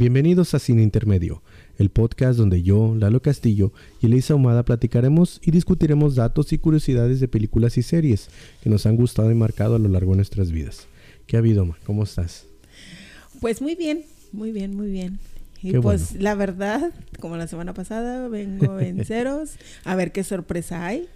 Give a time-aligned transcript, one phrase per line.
[0.00, 1.42] Bienvenidos a Cine Intermedio,
[1.76, 7.20] el podcast donde yo, Lalo Castillo y Elisa Humada platicaremos y discutiremos datos y curiosidades
[7.20, 8.30] de películas y series
[8.62, 10.86] que nos han gustado y marcado a lo largo de nuestras vidas.
[11.26, 11.76] ¿Qué ha habido, Ma?
[11.84, 12.46] ¿Cómo estás?
[13.42, 15.18] Pues muy bien, muy bien, muy bien.
[15.62, 16.24] Y Qué pues bueno.
[16.24, 21.08] la verdad, como la semana pasada, vengo en ceros a ver qué sorpresa hay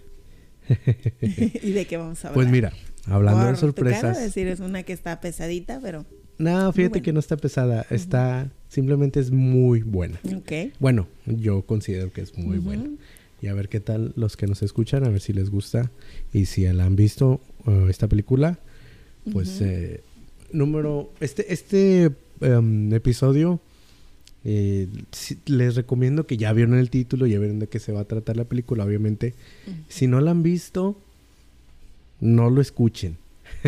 [1.21, 2.35] y de qué vamos a hablar.
[2.35, 2.71] Pues mira,
[3.07, 4.21] hablando de Por tu cara, sorpresas.
[4.21, 6.05] decir, es una que está pesadita, pero
[6.37, 7.03] No, fíjate bueno.
[7.03, 10.19] que no está pesada, está simplemente es muy buena.
[10.25, 10.73] ok.
[10.79, 12.89] Bueno, yo considero que es muy buena.
[13.41, 15.91] Y a ver qué tal los que nos escuchan, a ver si les gusta.
[16.33, 18.59] Y si la han visto eh, esta película,
[19.31, 20.01] pues eh,
[20.51, 21.09] número...
[21.21, 22.11] Este, este
[22.41, 23.61] em, episodio
[24.43, 24.87] eh,
[25.45, 28.35] les recomiendo que ya vieron el título, ya vieron de qué se va a tratar
[28.35, 29.33] la película, obviamente.
[29.87, 30.97] Si no la han visto,
[32.19, 33.15] no lo escuchen.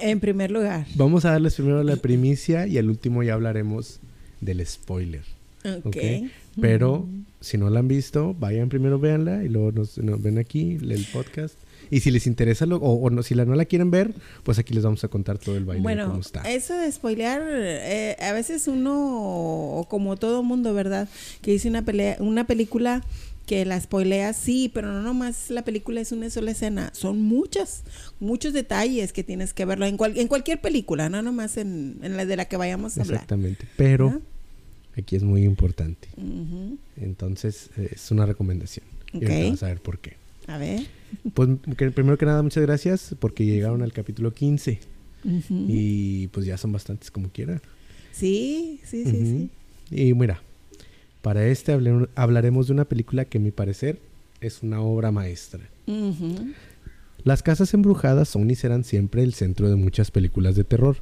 [0.00, 4.00] En primer lugar, Vamos a darles primero la primicia y al último ya hablaremos
[4.40, 5.22] del spoiler.
[5.64, 5.86] ok.
[5.86, 5.96] Ok,
[6.60, 7.06] Pero
[7.40, 11.06] si no la han visto, vayan primero, véanla y luego nos, nos ven aquí, el
[11.12, 11.54] podcast.
[11.90, 14.58] Y si les interesa, lo, o, o no, si la, no la quieren ver, pues
[14.58, 16.40] aquí les vamos a contar todo el baile Bueno, cómo está.
[16.42, 21.08] eso de spoilear, eh, a veces uno, como todo mundo, ¿verdad?
[21.42, 23.04] Que dice una, pelea, una película
[23.46, 27.84] que la spoilea, sí, pero no nomás la película es una sola escena, son muchas,
[28.20, 32.16] muchos detalles que tienes que verlo en, cual- en cualquier película, no nomás en, en
[32.16, 33.14] la de la que vayamos a hablar.
[33.16, 33.66] Exactamente.
[33.76, 34.20] Pero ¿Ah?
[34.98, 36.08] aquí es muy importante.
[37.00, 38.84] Entonces, es una recomendación.
[39.12, 39.50] Y ahorita Ok.
[39.50, 40.16] vas a ver por qué.
[40.46, 40.82] A ver.
[41.34, 44.78] Pues que primero que nada, muchas gracias porque llegaron al capítulo 15.
[45.24, 45.64] Ujú.
[45.68, 47.60] Y pues ya son bastantes como quiera.
[48.12, 49.50] Sí, sí, sí,
[49.90, 49.96] sí.
[50.08, 50.42] Y mira,
[51.26, 51.76] para este
[52.14, 53.98] hablaremos de una película que a mi parecer
[54.40, 55.58] es una obra maestra.
[57.24, 60.98] Las casas embrujadas son y serán siempre el centro de muchas películas de terror,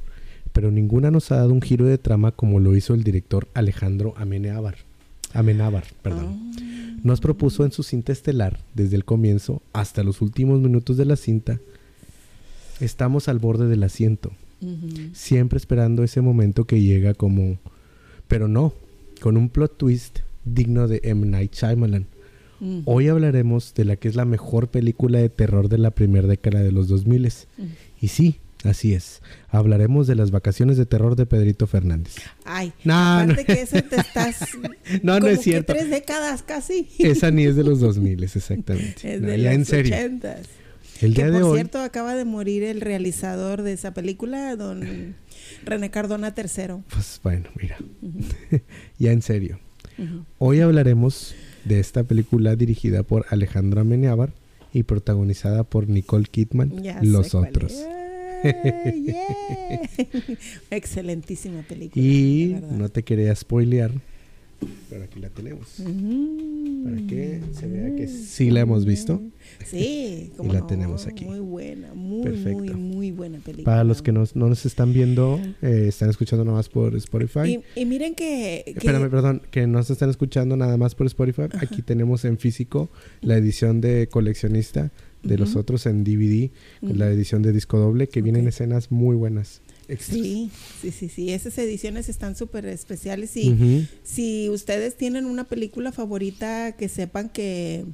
[0.51, 4.15] pero ninguna nos ha dado un giro de trama como lo hizo el director Alejandro
[4.17, 4.77] Amenábar.
[5.31, 6.53] Amenábar, perdón.
[6.57, 6.97] Ah.
[7.03, 11.17] Nos propuso en su cinta estelar, desde el comienzo hasta los últimos minutos de la
[11.17, 11.59] cinta,
[12.79, 14.31] estamos al borde del asiento,
[15.13, 17.59] siempre esperando ese momento que llega como...
[18.27, 18.73] Pero no,
[19.25, 21.25] con un plot twist digno de M.
[21.25, 22.05] Night Shyamalan.
[22.85, 26.61] Hoy hablaremos de la que es la mejor película de terror de la primera década
[26.61, 27.25] de los 2000.
[27.25, 27.67] Ujú.
[28.01, 29.23] Y sí, así es.
[29.49, 32.13] Hablaremos de las vacaciones de terror de Pedrito Fernández.
[32.43, 32.93] Ay, No,
[33.25, 34.41] no, aparte que eso te estás
[35.01, 35.73] no, no es que cierto.
[35.73, 36.87] tres décadas casi.
[36.99, 39.15] Esa ni es de los 2000, exactamente.
[39.15, 39.95] Es No, de ya los en serio.
[41.01, 44.55] El que día de por hoy, cierto acaba de morir el realizador de esa película,
[44.55, 45.15] don
[45.65, 46.83] René Cardona III.
[46.89, 47.77] pues bueno, mira,
[48.99, 49.59] ya en serio.
[50.39, 51.33] Hoy hablaremos
[51.63, 54.33] de esta película dirigida por Alejandro Amenábar
[54.73, 57.73] y protagonizada por Nicole Kidman, Ya Los Otros.
[58.43, 59.89] Yeah.
[60.69, 62.05] Excelentísima película.
[62.05, 63.91] Y no te quería spoilear,
[64.89, 65.79] pero aquí la tenemos.
[65.79, 66.83] Ujú.
[66.85, 69.21] Para que se vea que sí la hemos visto.
[69.65, 71.25] Sí, como la tenemos aquí.
[71.25, 72.57] Muy buena, muy, Perfecto.
[72.59, 73.65] muy, muy buena película.
[73.65, 77.59] Para los que nos- no nos están viendo, eh, están escuchando nada más por Spotify.
[77.75, 78.63] Y, y miren que...
[78.65, 81.43] que- Espérame, perdón, que no se están escuchando nada más por Spotify.
[81.59, 82.89] Aquí tenemos en físico
[83.21, 84.91] la edición de coleccionista
[85.23, 86.51] de los otros en DVD,
[86.81, 89.61] la edición de disco doble, que vienen escenas muy buenas.
[89.87, 90.19] Extras.
[90.19, 90.51] Sí,
[90.81, 91.31] sí, sí, sí.
[91.31, 97.85] Esas ediciones están súper especiales y si ustedes tienen una película favorita que sepan que,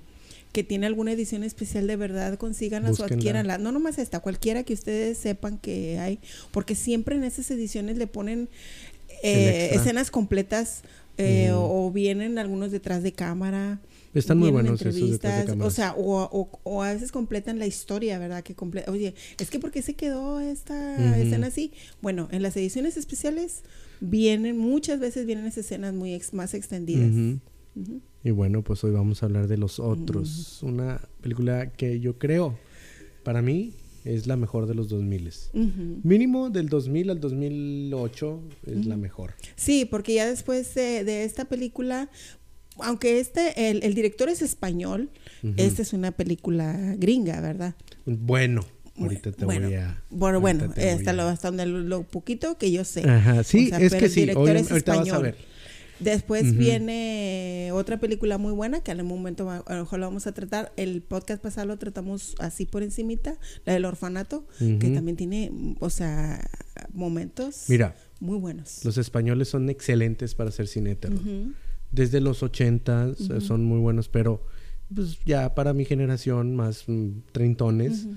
[0.51, 3.57] que tiene alguna edición especial de verdad, consíganla o adquiéranla.
[3.57, 6.19] No nomás esta, cualquiera que ustedes sepan que hay,
[6.51, 8.49] porque siempre en esas ediciones le ponen
[9.23, 10.81] eh, escenas completas
[11.17, 13.79] eh, o, o vienen algunos detrás de cámara.
[14.13, 15.67] Están muy buenos esos detrás de cámaras.
[15.71, 18.43] O sea, o, o- o a veces completan la historia, ¿verdad?
[18.43, 21.71] Que comple Oye, es que ¿por qué se quedó esta escena así?
[22.01, 23.63] Bueno, en las ediciones especiales
[24.01, 27.11] vienen, muchas veces vienen esas escenas muy ex- más extendidas.
[28.23, 30.61] Y bueno, pues hoy vamos a hablar de Los Otros.
[30.61, 32.57] Una película que yo creo,
[33.23, 35.27] para mí, es la mejor de los 2000.
[35.53, 35.99] Ujú.
[36.03, 39.33] Mínimo del 2000 al 2008 es la mejor.
[39.55, 42.09] Sí, porque ya después de, de esta película,
[42.83, 45.09] aunque este, el, el director es español,
[45.43, 45.53] Ujú.
[45.57, 47.75] esta es una película gringa, ¿verdad?
[48.05, 48.65] Bueno,
[48.97, 50.03] ahorita te bueno, voy a...
[50.09, 53.07] Bueno, bueno, hasta, lo, hasta donde lo, lo poquito que yo sé.
[53.09, 54.35] Ajá, sí, O sea, es que el sí, es
[54.71, 55.51] ahorita vas a ver.
[55.99, 60.07] Después viene otra película muy buena que en algún momento va- a lo mejor la
[60.07, 60.73] vamos a tratar.
[60.75, 65.91] El podcast pasado lo tratamos así por encimita, la del orfanato, que también tiene, o
[65.91, 66.43] sea,
[66.91, 68.83] momentos Mira, muy buenos.
[68.83, 71.19] los españoles son excelentes para hacer cine de terror.
[71.91, 73.41] Desde los 80 Ujú.
[73.41, 74.45] son muy buenos, pero
[74.93, 78.07] pues ya para mi generación más mm, treintones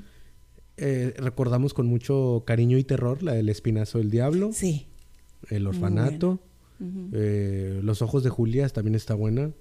[0.76, 4.86] eh, recordamos con mucho cariño y terror la del espinazo del diablo, Sí.
[5.50, 6.40] el orfanato,
[7.12, 9.52] Eh, Los ojos de Julia también está buena.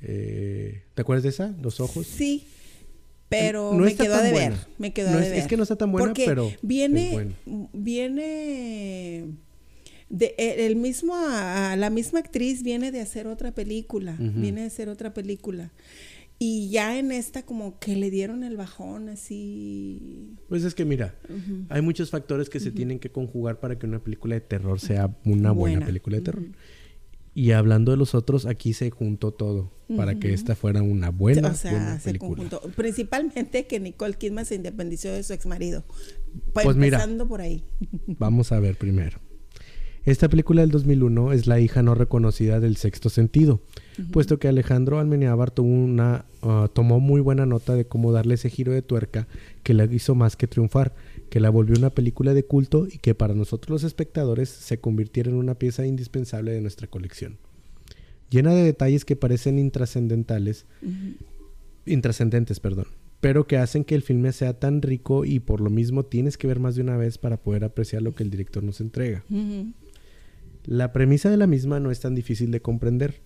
[0.00, 1.54] Eh, ¿Te acuerdas de esa?
[1.60, 2.06] Los ojos.
[2.06, 2.46] Sí.
[3.28, 4.54] Pero me quedó de ver.
[4.78, 5.38] Me quedó no de es, ver.
[5.40, 7.34] es que no está tan buena, Porque pero viene,
[7.72, 9.24] viene
[10.08, 14.40] de e, el mismo la misma actriz viene de hacer otra película, Ujú.
[14.40, 15.72] viene de hacer otra película.
[16.38, 20.34] Y ya en esta como que le dieron el bajón así.
[20.48, 21.64] Pues es que mira, Ujú.
[21.70, 25.16] hay muchos factores que se tienen que conjugar para que una película de terror sea
[25.24, 25.86] una buena, Buena.
[25.86, 26.42] película de terror.
[26.42, 26.52] Ujú.
[27.34, 31.48] Y hablando de los otros, aquí se juntó todo para que esta fuera una buena,
[31.50, 32.28] o sea, buena se película.
[32.48, 32.60] conjuntó.
[32.74, 35.84] Principalmente que Nicole Kidman se independizó de su ex marido.
[36.54, 36.96] Pues mira.
[36.96, 37.62] empezando por ahí.
[38.06, 39.18] Vamos a ver primero.
[40.06, 43.60] Esta película del 2001 es la hija no reconocida del sexto sentido,
[44.12, 48.48] puesto que Alejandro Almeneábar tuvo una, ah, tomó muy buena nota de cómo darle ese
[48.48, 49.26] giro de tuerca
[49.64, 50.94] que la hizo más que triunfar,
[51.28, 55.28] que la volvió una película de culto y que para nosotros los espectadores se convirtiera
[55.28, 57.38] en una pieza indispensable de nuestra colección.
[58.30, 60.66] Llena de detalles que parecen intrascendentales,
[61.84, 62.86] intrascendentes, perdón,
[63.20, 66.46] pero que hacen que el filme sea tan rico y por lo mismo tienes que
[66.46, 69.24] ver más de una vez para poder apreciar lo que el director nos entrega.
[70.66, 73.22] La premisa de la misma no es tan difícil de comprender.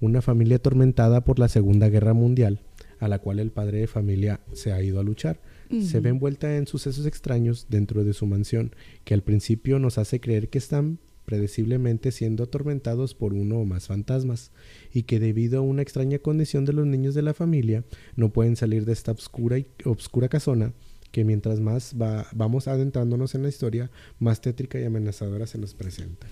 [0.00, 2.60] Una familia atormentada por la Segunda Guerra Mundial,
[2.98, 5.40] a la cual el padre de familia se ha ido a luchar,
[5.80, 8.74] se ve envuelta en sucesos extraños dentro de su mansión,
[9.04, 13.86] que al principio nos hace creer que están predeciblemente siendo atormentados por uno o más
[13.86, 14.50] fantasmas,
[14.92, 17.84] y que debido a una extraña condición de los niños de la familia,
[18.16, 20.74] no pueden salir de esta obscura y obscura casona,
[21.12, 25.74] que mientras más va- vamos adentrándonos en la historia, más tétrica y amenazadora se nos
[25.74, 26.26] presenta.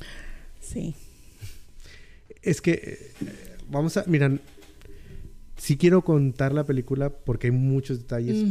[0.60, 0.94] Sí.
[2.42, 2.98] Es que, eh,
[3.70, 4.40] vamos a, miran,
[5.56, 8.44] sí quiero contar la película porque hay muchos detalles,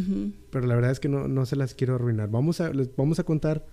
[0.52, 2.30] pero la verdad es que no, no se las quiero arruinar.
[2.30, 3.66] Vamos a, les vamos a contar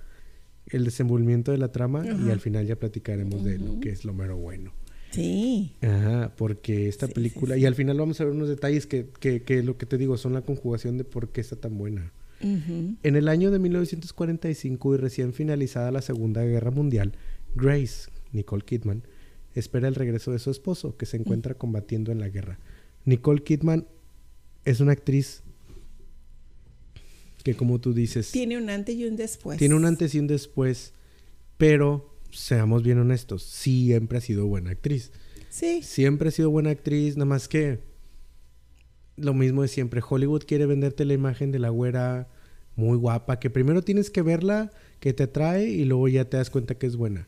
[0.68, 4.14] el desenvolvimiento de la trama y al final ya platicaremos de lo que es lo
[4.14, 4.72] mero bueno.
[5.12, 5.72] Sí.
[5.82, 7.60] Ajá, porque esta Sí, película, sí.
[7.62, 10.16] y al final vamos a ver unos detalles que, que, que lo que te digo
[10.18, 12.12] son la conjugación de por qué está tan buena.
[12.40, 17.12] En el año de 1945 y recién finalizada la Segunda Guerra Mundial,
[17.54, 19.02] Grace, Nicole Kidman,
[19.54, 22.58] espera el regreso de su esposo, que se encuentra combatiendo en la guerra.
[23.04, 23.86] Nicole Kidman
[24.64, 25.42] es una actriz
[27.42, 29.58] que, como tú dices, Tiene un antes y un después.
[29.58, 30.92] tiene un antes y un después,
[31.56, 35.12] pero seamos bien honestos, siempre ha sido buena actriz.
[35.50, 35.82] Sí.
[35.82, 37.80] Siempre ha sido buena actriz, nada más que
[39.16, 40.02] lo mismo de siempre.
[40.06, 42.28] Hollywood quiere venderte la imagen de la güera
[42.74, 46.50] muy guapa, que primero tienes que verla, que te atrae y luego ya te das
[46.50, 47.26] cuenta que es buena.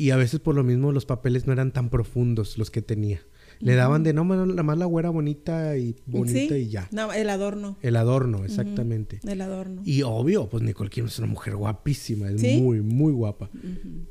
[0.00, 3.20] Y a veces por lo mismo los papeles no eran tan profundos los que tenía.
[3.58, 6.62] Le daban de no, nada más la güera bonita y bonita Sí.
[6.62, 6.88] y ya.
[6.90, 7.76] No, el adorno.
[7.82, 9.20] El adorno, exactamente.
[9.28, 9.82] El adorno.
[9.84, 12.58] Y obvio, pues Nicole Kidman es una mujer guapísima, es ¿Sí?
[12.62, 13.50] muy, muy guapa.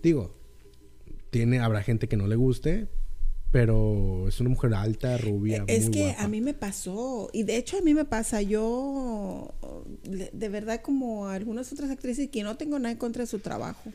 [0.03, 0.35] Digo,
[1.31, 2.87] tiene, habrá gente que no le guste,
[3.51, 6.23] pero es una mujer alta, rubia, Es muy que guapa.
[6.23, 9.55] a mí me pasó, y de hecho a mí me pasa, yo
[10.03, 13.91] de verdad como algunas otras actrices que no tengo nada en contra de su trabajo.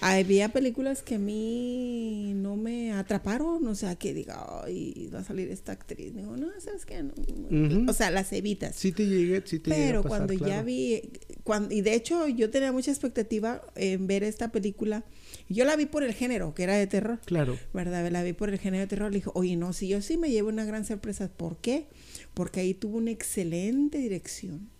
[0.00, 5.24] Había películas que a mí no me atraparon, o sea, que diga, ay, va a
[5.24, 6.14] salir esta actriz.
[6.14, 7.02] Digo, no, ¿sabes qué?
[7.02, 7.90] No.
[7.90, 8.76] O sea, las evitas.
[8.76, 11.10] Sí te llegué, sí te a Pero pasar, cuando ya vi,
[11.42, 15.04] cuando, y de hecho yo tenía mucha expectativa en ver esta película.
[15.48, 17.20] Yo la vi por el género, que era de terror.
[17.24, 17.58] Claro.
[17.72, 18.10] ¿verdad?
[18.10, 19.10] La vi por el género de terror.
[19.10, 21.28] Le dije, oye, no, si yo sí me llevo una gran sorpresa.
[21.28, 21.86] ¿Por qué?
[22.32, 24.70] Porque ahí tuvo una excelente dirección.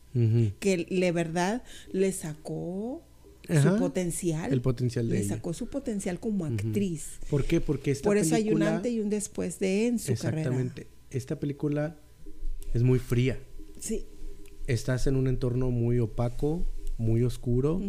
[0.61, 3.03] Que de verdad le sacó
[3.49, 4.53] Ajá, su potencial.
[4.53, 5.37] el potencial de Le ella.
[5.37, 7.19] sacó su potencial como actriz.
[7.29, 7.61] ¿Por qué?
[7.61, 10.43] Porque esta Por eso hay un antes y un después de en su carrera.
[10.51, 10.87] Exactamente.
[11.11, 11.99] Esta película
[12.73, 13.39] es muy fría.
[13.79, 14.07] Sí.
[14.67, 17.83] Estás en un entorno muy opaco, muy oscuro.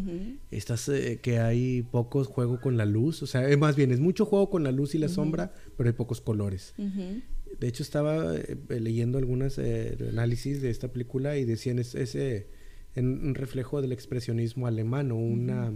[0.52, 3.24] Estás eh, que hay poco juego con la luz.
[3.24, 5.90] O sea, es más bien, es mucho juego con la luz y la sombra, pero
[5.90, 6.74] hay pocos colores.
[6.78, 12.48] De hecho, estaba eh, leyendo algunos eh, análisis de esta película y decían es ese
[12.96, 15.72] en un reflejo del expresionismo alemán o una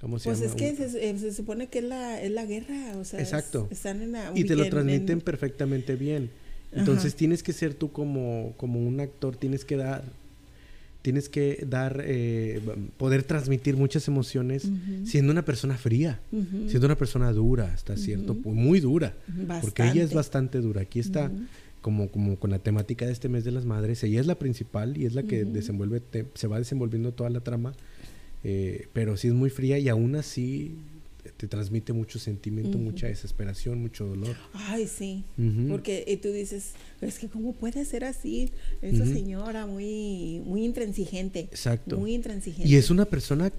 [0.00, 0.50] ¿cómo se Pues llama?
[0.50, 3.20] es que Un- se, eh, se supone que es la, es la guerra, o sea,
[3.20, 3.68] es- Exacto.
[3.70, 6.30] están en la, y te lo en- transmiten en- perfectamente bien.
[6.72, 7.18] Entonces Ajá.
[7.18, 10.04] tienes que ser tú como como un actor, tienes que dar
[11.02, 12.60] tienes que dar eh,
[12.98, 14.68] poder transmitir muchas emociones
[15.04, 16.20] siendo una persona fría,
[16.68, 19.14] siendo una persona dura, hasta cierto muy dura.
[19.62, 20.14] Porque ella es Bastante.
[20.14, 20.82] bastante dura.
[20.82, 21.30] Aquí está.
[21.80, 24.02] Como, como con la temática de este mes de las madres.
[24.04, 27.40] Ella es la principal y es la que desenvuelve, te- se va desenvolviendo toda la
[27.40, 27.74] trama.
[28.44, 30.72] eh, pero sí es muy fría y aún así
[31.36, 34.34] te transmite mucho sentimiento, mucha desesperación, mucho dolor.
[34.54, 35.24] Ay, sí.
[35.68, 36.72] Porque y tú dices,
[37.02, 41.40] es que cómo puede ser así esa señora muy muy intransigente.
[41.40, 41.98] Exacto.
[41.98, 42.66] Muy intransigente.
[42.68, 43.52] Y es una persona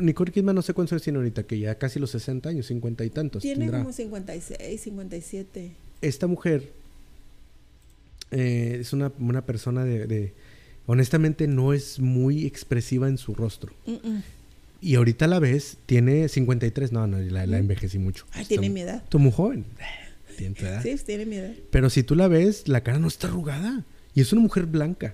[0.00, 3.04] Nicole Kidman no sé cuántos años tiene ahorita, que ya casi los 60 años, 50
[3.04, 3.42] y tantos.
[3.42, 3.78] Tiene tendrá.
[3.80, 5.70] como 56, 57.
[6.00, 6.72] Esta mujer
[8.34, 10.34] eh, es una, una persona de, de-
[10.86, 13.72] Honestamente no es muy expresiva en su rostro.
[13.86, 14.22] Mm, mm.
[14.82, 16.92] Y ahorita la ves, tiene 53.
[16.92, 18.26] No, no, la, la envejecí mucho.
[18.34, 19.02] Está tiene mi edad.
[19.08, 19.64] Tú muy joven.
[20.36, 20.82] Tiene tu edad.
[20.82, 21.52] Sí, tiene mi edad.
[21.70, 23.84] Pero si tú la ves, la cara no está arrugada.
[24.16, 25.12] Y es una mujer blanca.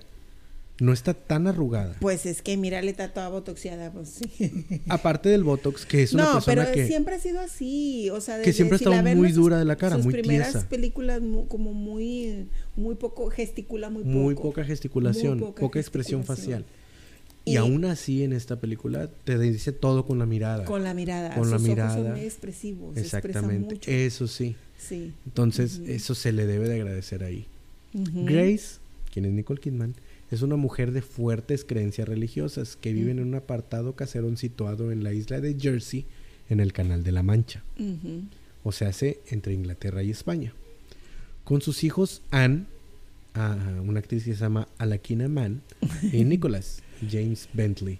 [0.81, 1.95] No está tan arrugada.
[1.99, 4.81] Pues es que mírale, está toda botoxeada, pues sí.
[4.89, 6.87] Aparte del Botox, que es una no, pero persona que...
[6.87, 9.65] siempre ha sido así, o sea, que siempre ha si estado muy sus- dura de
[9.65, 10.67] la cara, sus muy primeras tiesa.
[10.69, 14.15] películas como muy muy poco gesticula muy poco.
[14.15, 16.65] Muy poca gesticulación, Muy poca, poca expresión facial.
[17.45, 20.65] Y, Y- aún así en esta película te dice todo con la mirada.
[20.65, 21.93] con la mirada, Con la ojos mirada.
[21.93, 23.75] son muy expresivos, Exactamente.
[23.75, 23.91] mucho.
[23.91, 24.55] Eso sí.
[24.79, 25.13] Sí.
[25.27, 27.45] Entonces, eso se le debe de agradecer ahí.
[27.93, 28.77] Grace,
[29.13, 29.93] quien es Nicole Kidman,
[30.31, 35.03] es una mujer de fuertes creencias religiosas que vive en un apartado casero situado en
[35.03, 36.05] la isla de Jersey,
[36.49, 37.63] en el Canal de la Mancha.
[38.63, 40.53] O sea, hace entre Inglaterra y España.
[41.43, 42.65] Con sus hijos Anne,
[43.85, 45.61] una actriz que se llama Alakina Mann,
[46.11, 47.99] y Nicholas James Bentley.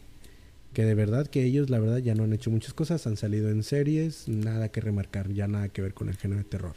[0.73, 3.49] Que de verdad que ellos, la verdad, ya no han hecho muchas cosas, han salido
[3.49, 6.75] en series, nada que remarcar, ya nada que ver con el género de terror.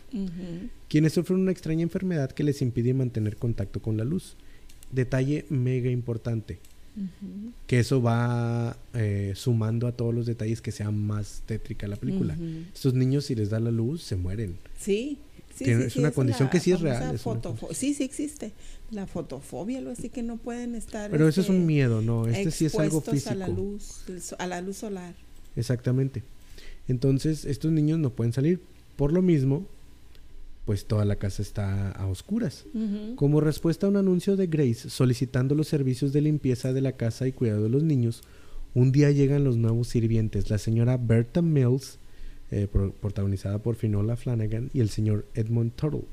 [0.89, 4.37] Quienes sufren una extraña enfermedad que les impide mantener contacto con la luz.
[4.95, 6.59] Detalle mega importante,
[7.67, 12.37] que eso va eh, sumando a todos los detalles que sea más tétrica la película.
[12.73, 14.57] Estos niños, si les da la luz, se mueren.
[14.79, 15.19] Sí.
[15.57, 17.23] Sí, es sí, una condición que sí es real, es
[17.77, 18.53] sí, sí existe.
[18.91, 21.11] La fotofobia, algo así que no pueden estar.
[21.13, 23.31] Pero eso es un este, miedo, no, este sí es algo físico.
[23.31, 25.15] A la luz, el so- a la luz solar.
[25.55, 26.25] Exactamente.
[26.89, 28.61] Entonces, estos niños no pueden salir.
[28.97, 29.67] Por lo mismo,
[30.65, 32.65] pues toda la casa está a oscuras.
[33.17, 37.27] Como respuesta a un anuncio de Grace solicitando los servicios de limpieza de la casa
[37.29, 38.23] y cuidado de los niños,
[38.75, 41.99] un día llegan los nuevos sirvientes, la señora Berta Mills,
[42.51, 46.05] eh, pro- protagonizada por Finola Flanagan, y el señor Edmund Tuttle,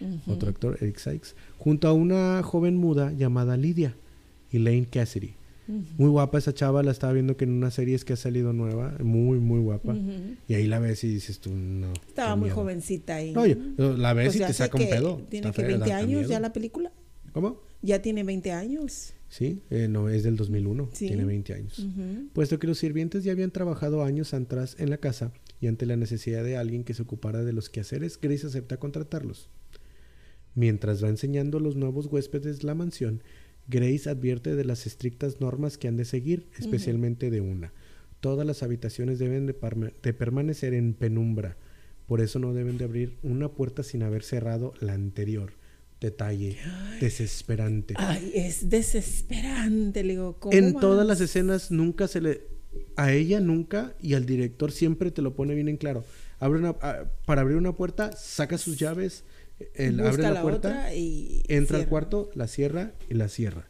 [0.00, 0.32] Ujú.
[0.32, 3.94] otro actor, Eric Sykes, junto a una joven muda llamada Lydia,
[4.52, 5.34] Elaine Cassidy.
[5.98, 8.96] Muy guapa esa chava, la estaba viendo que en una serie que ha salido nueva,
[9.02, 9.94] muy, muy guapa.
[10.48, 11.92] Y ahí la ves y dices tú, no.
[12.06, 12.56] Estaba muy miedo.
[12.56, 13.34] jovencita ahí.
[13.36, 15.22] Oye, la ves Pues y te saca un pedo.
[15.28, 16.90] Tiene Está que fea, 20 da años ya la película.
[17.32, 17.60] ¿Cómo?
[17.82, 19.12] Ya tiene 20 años.
[19.28, 21.06] Sí, eh, no, es del 2001, Sí.
[21.08, 21.86] tiene 20 años.
[22.32, 25.96] Puesto que los sirvientes ya habían trabajado años atrás en la casa y ante la
[25.96, 29.50] necesidad de alguien que se ocupara de los quehaceres, Grace acepta contratarlos.
[30.54, 33.22] Mientras va enseñando a los nuevos huéspedes la mansión,
[33.68, 37.72] Grace advierte de las estrictas normas que han de seguir, especialmente de una.
[38.20, 41.56] Todas las habitaciones deben de, permanecer en penumbra,
[42.06, 45.52] por eso no deben de abrir una puerta sin haber cerrado la anterior.
[46.00, 46.56] Detalle
[47.00, 47.94] desesperante.
[47.96, 50.38] Ay, es desesperante, le digo.
[50.38, 50.80] ¿cómo En vas?
[50.80, 52.42] todas las escenas nunca se le...
[52.96, 56.04] A ella nunca y al director siempre te lo pone bien en claro.
[56.38, 56.74] Abre una,
[57.26, 59.24] para abrir una puerta, saca sus llaves,
[59.74, 63.68] él Busca abre la, la puerta, y entra al cuarto, la cierra y la cierra.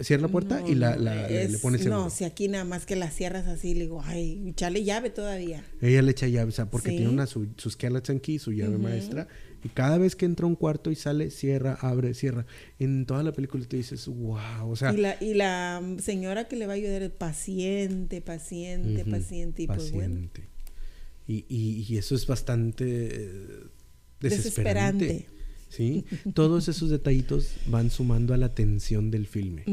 [0.00, 2.04] Cierra la puerta No, y la, la- le- le es- pone seguro.
[2.04, 5.62] No, si aquí nada más que la cierras así, le digo, ay, echarle llave todavía.
[5.82, 6.96] Ella le echa llave, o sea, porque Sí.
[6.96, 9.28] tiene una su, su skeleton key, su llave maestra,
[9.62, 12.46] y cada vez que entra a un cuarto y sale, cierra, abre, cierra.
[12.78, 16.48] En toda la película te dices, wow, o sea, y, la, y la mm, señora
[16.48, 19.62] que le va a ayudar es paciente, paciente, paciente.
[19.64, 20.48] Y pues bueno, paciente.
[21.28, 23.59] Y, y- y eso es bastante eh,
[24.20, 25.04] desesperante.
[25.06, 25.40] Desesperante.
[25.68, 26.04] ¿Sí?
[26.34, 29.64] Todos esos detallitos van sumando a la tensión del filme.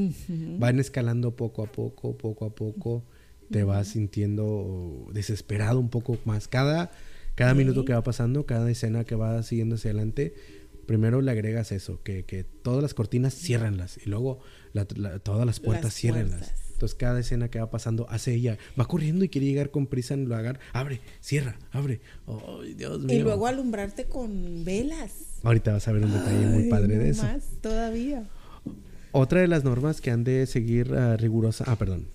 [0.59, 3.03] Van escalando poco a poco, poco a poco.
[3.49, 6.47] Te vas sintiendo desesperado un poco más.
[6.47, 6.91] Cada,
[7.35, 10.35] cada minuto que va pasando, cada escena que va siguiendo hacia adelante,
[10.85, 14.39] primero le agregas eso, que, que todas las cortinas ciérranlas y luego
[14.73, 16.39] la- la- todas las puertas Las ciérranlas.
[16.39, 16.66] puertas.
[16.77, 20.13] Entonces cada escena que va pasando hace ella, va corriendo y quiere llegar con prisa
[20.13, 22.01] en lo hagan, abre, cierra, abre.
[22.27, 23.17] Ay, Dios mío.
[23.17, 25.39] Y luego alumbrarte con velas.
[25.41, 27.23] Ahorita vas a ver un detalle muy padre no de eso.
[27.23, 28.29] más, todavía.
[29.11, 31.63] Otra de las normas que han de seguir ah, rigurosa.
[31.65, 32.09] Ah, perdón.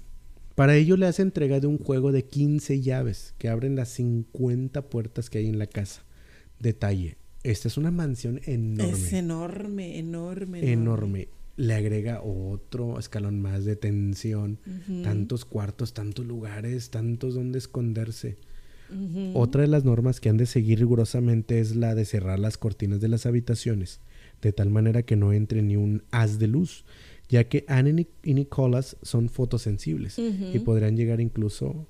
[0.55, 4.81] Para ello le hace entrega de un juego de 15 llaves que abren las 50
[4.83, 6.05] puertas que hay en la casa.
[6.61, 7.17] Detalle.
[7.43, 8.93] Esta es una mansión enorme.
[8.93, 11.29] Es enorme, enorme, enorme.
[11.63, 14.59] Le agrega otro escalón más de tensión.
[15.05, 18.37] Tantos cuartos, tantos lugares, tantos donde esconderse.
[19.35, 23.01] Otra de las normas que han de seguir rigurosamente es la de cerrar las cortinas
[23.01, 24.01] de las habitaciones,
[24.43, 26.85] de tal manera que no entre ni un haz de luz,
[27.29, 31.87] ya que Anne y Nic- y Nicolás son fotosensibles y podrían llegar incluso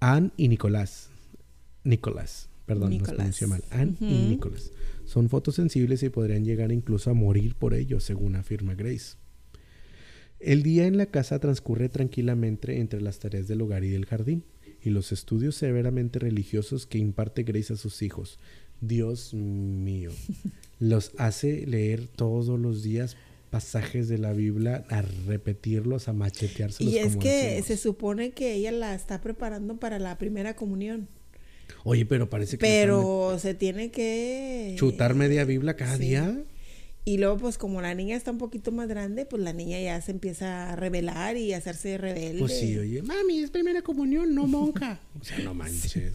[0.00, 1.08] Anne y Nicolás,
[1.84, 3.14] Nicolás, perdón, no Nicolás.
[3.16, 4.28] pronuncié mal, Anne y.
[4.30, 4.72] Nicolás
[5.14, 9.14] son fotosensibles y podrían llegar incluso a morir por ello, según afirma Grace.
[10.40, 14.42] El día en la casa transcurre tranquilamente entre las tareas del hogar y del jardín
[14.82, 18.40] y los estudios severamente religiosos que imparte Grace a sus hijos.
[18.80, 20.10] Dios mío,
[20.80, 23.16] los hace leer todos los días
[23.50, 26.92] pasajes de la Biblia, a repetirlos, a macheteárselos.
[26.92, 27.66] Y es como que decimos.
[27.68, 31.06] se supone que ella la está preparando para la primera comunión.
[31.84, 34.74] Oye, pero parece que están Pero se tiene que...
[34.78, 36.02] chutar media Biblia cada Sí.
[36.04, 36.42] día.
[37.06, 40.00] Y luego, pues como la niña está un poquito más grande, pues la niña ya
[40.00, 42.38] se empieza a rebelar y a hacerse rebelde.
[42.38, 44.98] Pues sí, oye, mami, es primera comunión, no monja.
[45.20, 46.14] O sea, no manches.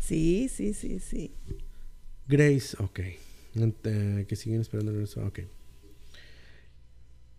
[0.00, 1.32] Sí, sí, sí, sí.
[2.28, 3.00] Grace, ok.
[3.56, 5.24] Eh, que siguen esperando el regreso.
[5.26, 5.40] Ok.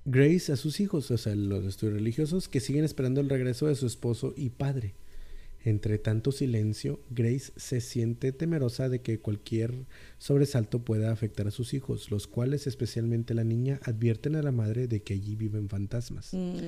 [0.05, 3.75] Grace a sus hijos, o sea, los estudios religiosos, que siguen esperando el regreso de
[3.75, 4.93] su esposo y padre.
[5.65, 9.87] Entre tanto silencio, Grace se siente temerosa de que cualquier
[10.19, 14.87] sobresalto pueda afectar a sus hijos, los cuales, especialmente la niña, advierten a la madre
[14.87, 16.35] de que allí viven fantasmas.
[16.35, 16.59] Mm.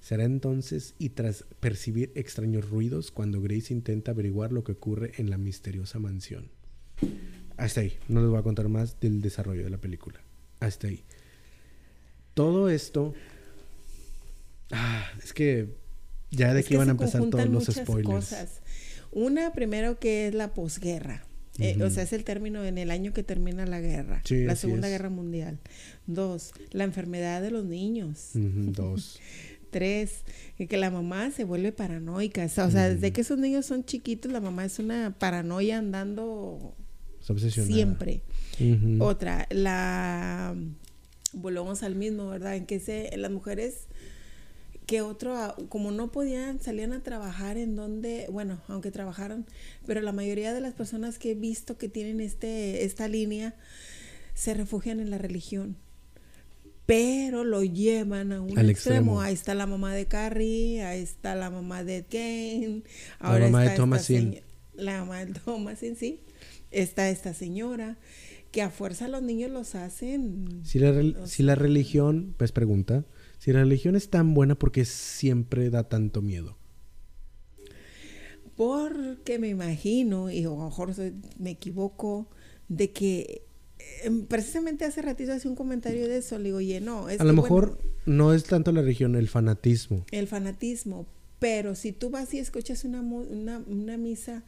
[0.00, 5.30] Será entonces y tras percibir extraños ruidos cuando Grace intenta averiguar lo que ocurre en
[5.30, 6.50] la misteriosa mansión.
[7.56, 7.94] Hasta ahí.
[8.08, 10.20] No les voy a contar más del desarrollo de la película.
[10.60, 11.04] Hasta ahí.
[12.34, 13.14] Todo esto...
[14.72, 15.81] Ah, es que
[16.32, 18.08] ya de aquí van a empezar todos los spoilers.
[18.08, 18.48] cosas.
[19.12, 21.24] Una, primero, que es la posguerra.
[21.58, 24.56] Eh, o sea, es el término en el año que termina la guerra, Sí, la
[24.56, 24.94] Segunda es.
[24.94, 25.58] Guerra Mundial.
[26.06, 28.30] Dos, la enfermedad de los niños.
[28.32, 29.20] Dos.
[29.70, 30.24] Tres,
[30.58, 32.44] que que la mamá se vuelve paranoica.
[32.44, 36.74] O sea, desde que esos niños son chiquitos, la mamá es una paranoia andando
[37.48, 38.22] siempre.
[38.98, 40.54] Otra, la
[41.32, 42.56] volvemos al mismo, ¿verdad?
[42.56, 43.86] En que se, las mujeres
[44.92, 49.46] que otro, ah, como no podían, salían a trabajar en donde, bueno, aunque trabajaran,
[49.86, 53.54] pero la mayoría de las personas que he visto que tienen este, esta línea
[54.34, 55.78] se refugian en la religión.
[56.84, 58.70] Pero lo llevan a un extremo.
[58.70, 59.20] extremo.
[59.22, 62.82] Ahí está la mamá de Carrie, ahí está la mamá de Kane,
[63.18, 64.40] La ahora mamá de está Thomasin.
[64.74, 66.20] La mamá de Thomasin, sí.
[66.70, 67.96] Está esta señora
[68.50, 70.60] que a fuerza los niños los hacen.
[70.64, 73.06] Si la, si la religión, pues pregunta,
[73.42, 76.56] si la religión es tan buena, ¿por qué siempre da tanto miedo?
[78.54, 80.94] Porque me imagino, y a lo mejor
[81.40, 82.28] me equivoco,
[82.68, 83.42] de que
[83.80, 86.38] eh, precisamente hace ratito hacía un comentario de eso.
[86.38, 87.08] Le digo, oye, no.
[87.08, 90.06] Es a lo mejor bueno, no es tanto la religión, el fanatismo.
[90.12, 91.08] el fanatismo.
[91.40, 94.44] Pero si tú vas y escuchas una, una, una misa,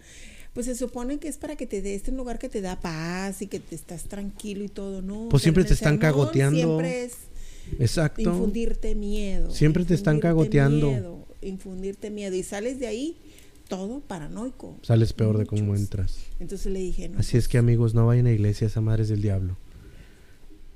[0.52, 3.42] pues se supone que es para que te dé este lugar que te da paz
[3.42, 5.30] y que te estás tranquilo y todo, ¿no?
[5.30, 6.57] Pues siempre te están sermón cagoteando.
[6.57, 7.34] Siempre es
[7.79, 8.22] Exacto.
[8.22, 9.50] infundirte miedo.
[9.50, 10.88] Siempre te están cagoteando.
[10.88, 12.35] miedo, infundirte miedo.
[12.35, 13.16] Y sales de ahí
[13.68, 14.79] todo paranoico.
[14.83, 16.18] Sales peor de cómo entras.
[16.40, 17.18] Entonces le dije, no.
[17.18, 19.57] Así es pues, que amigos, no vayan a iglesias a madres del diablo.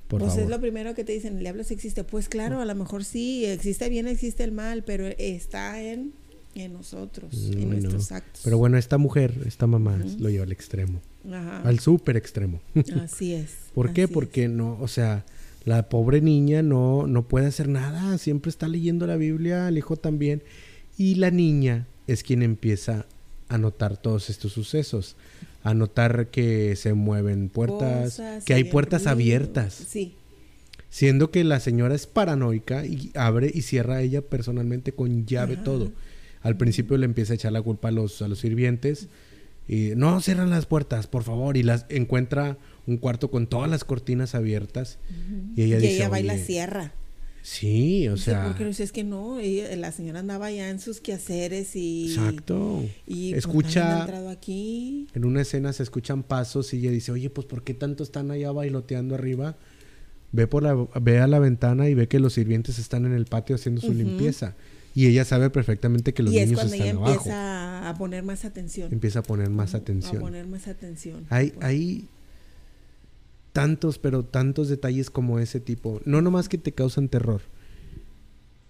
[0.08, 0.44] Por pues favor.
[0.44, 2.02] es lo primero que te dicen, el diablo sí existe.
[2.02, 6.14] Pues claro, a lo mejor sí, existe bien, existe el mal, pero está en,
[6.54, 7.66] en nosotros, en no.
[7.76, 8.40] nuestros actos.
[8.42, 11.02] Pero bueno, esta mujer, esta mamá, lo lleva al extremo.
[11.30, 11.60] Ajá.
[11.60, 12.62] Al súper extremo.
[13.02, 13.50] Así es.
[13.74, 14.04] ¿Por qué?
[14.04, 14.10] es.
[14.10, 15.26] Porque no, o sea,
[15.68, 19.96] la pobre niña no, no puede hacer nada, siempre está leyendo la Biblia, el hijo
[19.96, 20.42] también,
[20.96, 23.04] y la niña es quien empieza
[23.48, 25.16] a notar todos estos sucesos,
[25.62, 30.14] a notar que se mueven puertas, Cosas, que hay puertas abiertas, Sí.
[30.88, 35.64] siendo que la señora es paranoica y abre y cierra ella personalmente con llave Ajá.
[35.64, 35.92] todo.
[36.40, 39.08] Al principio le empieza a echar la culpa a los, a los sirvientes
[39.68, 42.56] y no cierran las puertas, por favor, y las encuentra
[42.88, 44.98] un cuarto con todas las cortinas abiertas
[45.54, 46.92] y ella y dice, ella baila "Oye, sierra.
[47.40, 50.68] Sí, o Dice, sea, porque no sé, es que no, ella- la señora andaba ya
[50.68, 52.08] en sus quehaceres y...
[52.10, 52.84] exacto.
[53.06, 55.06] Y pues, Escucha- entrado aquí.
[55.14, 58.30] En una escena se escuchan pasos y ella dice, oye, pues ¿por qué tanto están
[58.30, 59.56] allá bailoteando arriba?
[60.32, 63.24] Ve, por la, ve a la ventana y ve que los sirvientes están en el
[63.24, 64.54] patio haciendo su limpieza.
[64.94, 67.12] Y ella sabe perfectamente que los y niños están abajo.
[67.14, 68.92] empieza a poner más atención.
[68.92, 70.16] Empieza a poner más atención.
[70.16, 71.24] A poner más atención.
[71.30, 72.08] Hay, Pues, hay
[73.58, 76.00] tantos, pero tantos detalles como ese tipo.
[76.04, 77.40] No nomás que te causan terror.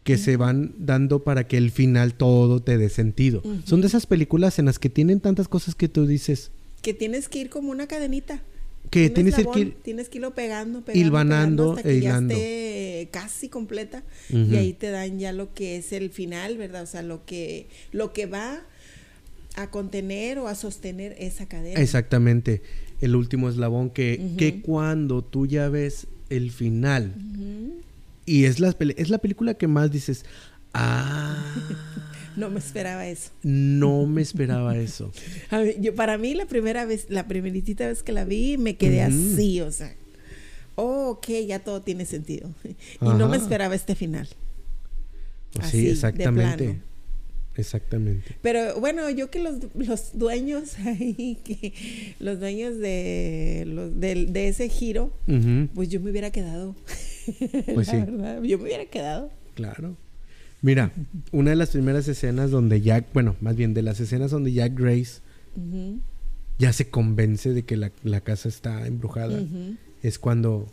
[0.02, 3.42] Que se van dando para que el final todo te dé sentido.
[3.64, 7.28] Son de esas películas en las que tienen tantas cosas que tú dices Que tienes
[7.28, 8.42] que ir como una cadenita.
[8.90, 12.08] que tienes que ir Tienes que irlo pegando, pegando, Hilvanando pegando hasta que e ya
[12.08, 12.34] hilando.
[12.34, 14.02] esté casi completa.
[14.30, 16.84] Y ahí te dan ya lo que es el final, ¿verdad?
[16.84, 18.62] O sea, lo que, lo que va
[19.56, 21.78] a contener o a sostener esa cadena.
[21.82, 22.62] Exactamente.
[23.00, 27.14] El último eslabón que, que cuando tú ya ves el final
[28.26, 30.24] y es la, es la película que más dices,
[30.74, 31.36] ah,
[32.36, 33.30] No me esperaba eso.
[33.42, 35.10] no me esperaba eso.
[35.50, 38.76] A mí- yo, para mí, la primera vez, la primeritita vez que la vi, me
[38.76, 39.92] quedé así, o sea.
[40.76, 42.50] Oh, ok, ya todo tiene sentido.
[43.00, 44.28] Y no me esperaba este final.
[45.58, 46.64] Así, sí, de exactamente.
[46.64, 46.80] plano.
[47.58, 48.36] Exactamente.
[48.40, 51.74] Pero bueno, yo que los, los dueños ahí, que
[52.20, 55.12] los dueños de, los, del- de, ese giro,
[55.74, 56.74] pues yo me hubiera quedado.
[57.74, 57.98] Pues La sí.
[57.98, 59.30] verdad, yo me hubiera quedado.
[59.54, 59.96] Claro.
[60.62, 60.92] Mira,
[61.30, 64.72] una de las primeras escenas donde Jack, bueno, más bien de las escenas donde Jack
[64.80, 65.20] Grace
[66.58, 69.40] ya se convence de que la, la casa está embrujada,
[70.02, 70.68] es cuando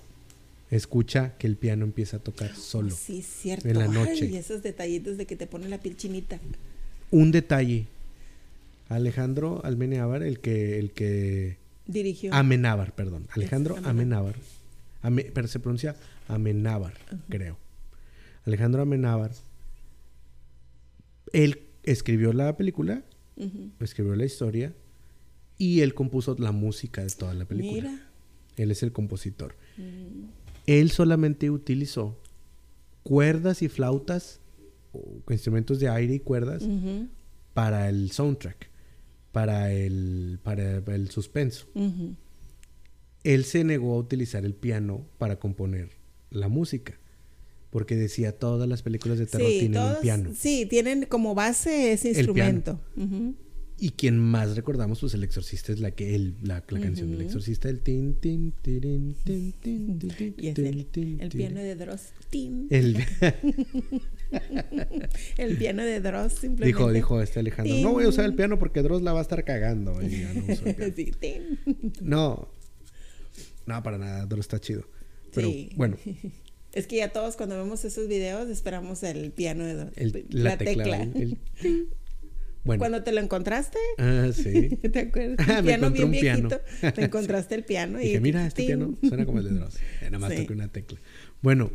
[0.72, 2.90] escucha que el piano empieza a tocar solo.
[2.96, 3.68] Sí, cierto.
[3.68, 4.24] en la noche.
[4.26, 6.40] Ay, esos detallitos de que te pone la piel chinita.
[7.12, 7.88] Un detalle.
[8.90, 12.34] Alejandro Almenábar, el que, el que Dirigió.
[12.34, 13.28] Amenábar, perdón.
[13.32, 14.36] Alejandro Amenábar.
[14.36, 14.36] Amenábar.
[15.02, 15.96] Ame- pero se pronuncia
[16.28, 16.94] Amenábar,
[17.30, 17.58] creo.
[18.46, 19.32] Alejandro Amenábar.
[21.34, 23.04] Él escribió la película,
[23.80, 24.74] escribió la historia
[25.58, 27.90] y él compuso la música de toda la película.
[27.92, 28.10] Mira.
[28.58, 29.56] Él es el compositor.
[29.78, 30.26] Mm.
[30.68, 32.18] Él solamente utilizó
[33.04, 34.40] cuerdas y flautas,
[35.30, 36.64] instrumentos de aire y cuerdas,
[37.54, 38.70] para el soundtrack,
[39.32, 41.68] para el, para el suspenso.
[43.24, 45.90] Él se negó a utilizar el piano para componer
[46.30, 47.00] la música.
[47.72, 50.32] Porque decía todas las películas de terror Sí, tienen todos- un piano.
[50.34, 52.80] Sí, tienen como base ese El instrumento.
[53.78, 57.20] Y quien más recordamos, pues el exorcista es la que él, la, la canción del
[57.20, 61.38] exorcista, el tin, tin, tin, tin, tin, tin, tin, el, tin, el tin.
[61.38, 62.14] piano de Dross.
[62.30, 62.70] Tin.
[65.38, 66.66] El- piano de Dross simplemente.
[66.66, 69.22] dijo, dijo este Alejandro, no voy a usar el piano porque Dross la va a
[69.22, 70.02] estar cagando.
[70.02, 70.94] Y ya no uso el piano.
[70.96, 71.60] Sí, tin.
[72.02, 72.48] No,
[73.66, 74.88] no, para nada, Dross está chido.
[75.34, 75.70] Pero Sí.
[75.76, 75.98] bueno,
[76.74, 79.94] Es que ya todos cuando vemos esos videos esperamos el piano de Dross.
[79.96, 81.04] el- la, tecla.
[81.04, 81.88] el- el-
[82.66, 84.70] bueno, Cuando te lo encontraste, ah, sí.
[84.92, 85.38] ¿te acuerdas?
[85.48, 86.50] Ah, me piano bien un piano.
[86.50, 86.92] viejito.
[86.94, 89.76] Te encontraste el piano y Dije, mira, este piano suena como el de Dross.
[89.76, 90.38] Eh, nada más Sí.
[90.42, 91.00] toqué una tecla.
[91.44, 91.72] Bueno,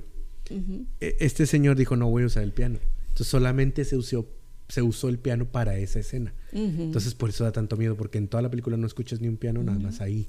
[1.00, 2.78] E- este señor dijo, no voy a usar el piano.
[3.08, 4.28] Entonces solamente se usó,
[4.68, 6.32] se usó el piano para esa escena.
[6.52, 9.36] Entonces por eso da tanto miedo, porque en toda la película no escuchas ni un
[9.36, 10.28] piano, nada más ahí.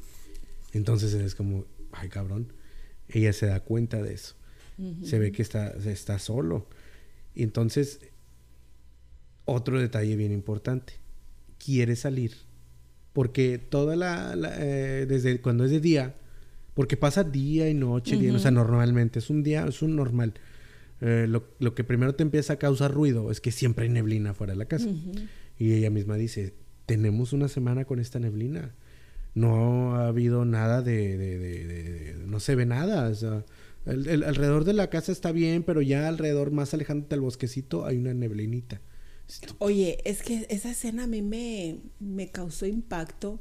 [0.73, 2.53] Entonces es como, ay cabrón.
[3.10, 4.36] Ella se da cuenta de eso.
[5.03, 6.67] Se ve que está, está solo.
[7.36, 7.99] Y entonces,
[9.45, 10.93] otro detalle bien importante.
[11.63, 12.34] Quiere salir.
[13.13, 14.36] Porque toda la...
[14.36, 16.15] la, eh, desde cuando es de día,
[16.73, 20.34] porque pasa día y noche, día- o sea, normalmente es un día, es un normal.
[21.01, 24.34] Eh, lo, lo que primero te empieza a causar ruido es que siempre hay neblina
[24.34, 24.88] fuera de la casa.
[25.57, 26.53] Y ella misma dice,
[26.86, 28.73] tenemos una semana con esta neblina.
[29.34, 31.17] No ha habido nada de...
[31.17, 33.10] de- de- de- de- no se ve nada.
[33.10, 33.45] O sea,
[33.86, 37.86] el- el- alrededor de la casa está bien, pero ya alrededor, más alejándote del bosquecito,
[37.86, 38.81] hay una neblinita.
[39.60, 43.39] Oye, es que esa escena a mí me, me causó impacto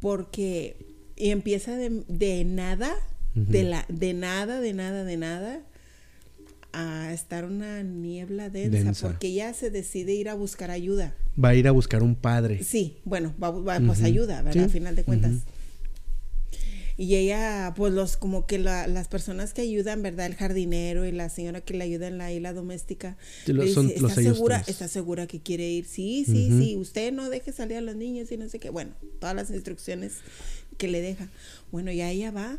[0.00, 0.86] porque
[1.18, 2.94] y empieza de, de nada,
[3.34, 5.60] de, la, de nada, de nada, de nada,
[6.72, 9.06] a estar una niebla densa, Densa.
[9.08, 11.14] porque ella se decide ir a buscar ayuda.
[11.42, 12.62] Va a ir a buscar un padre.
[12.62, 14.06] Sí, bueno, va, va, pues Ujú.
[14.06, 14.62] ayuda, ¿verdad?
[14.64, 14.66] Sí.
[14.66, 15.32] A final de cuentas.
[17.00, 20.26] Y ella, pues los, como que la- las personas que ayudan, ¿verdad?
[20.26, 23.16] El jardinero y la señora que le ayuda en la isla doméstica.
[23.46, 24.64] Lo- son ¿Está segura?
[24.66, 25.84] ¿Está segura que quiere ir?
[25.86, 26.76] Sí, sí, sí.
[26.76, 28.70] Usted no deje salir a los niños y no sé qué.
[28.70, 30.14] Bueno, todas las instrucciones
[30.78, 31.28] que le deja.
[31.70, 32.58] Bueno, ya ella va.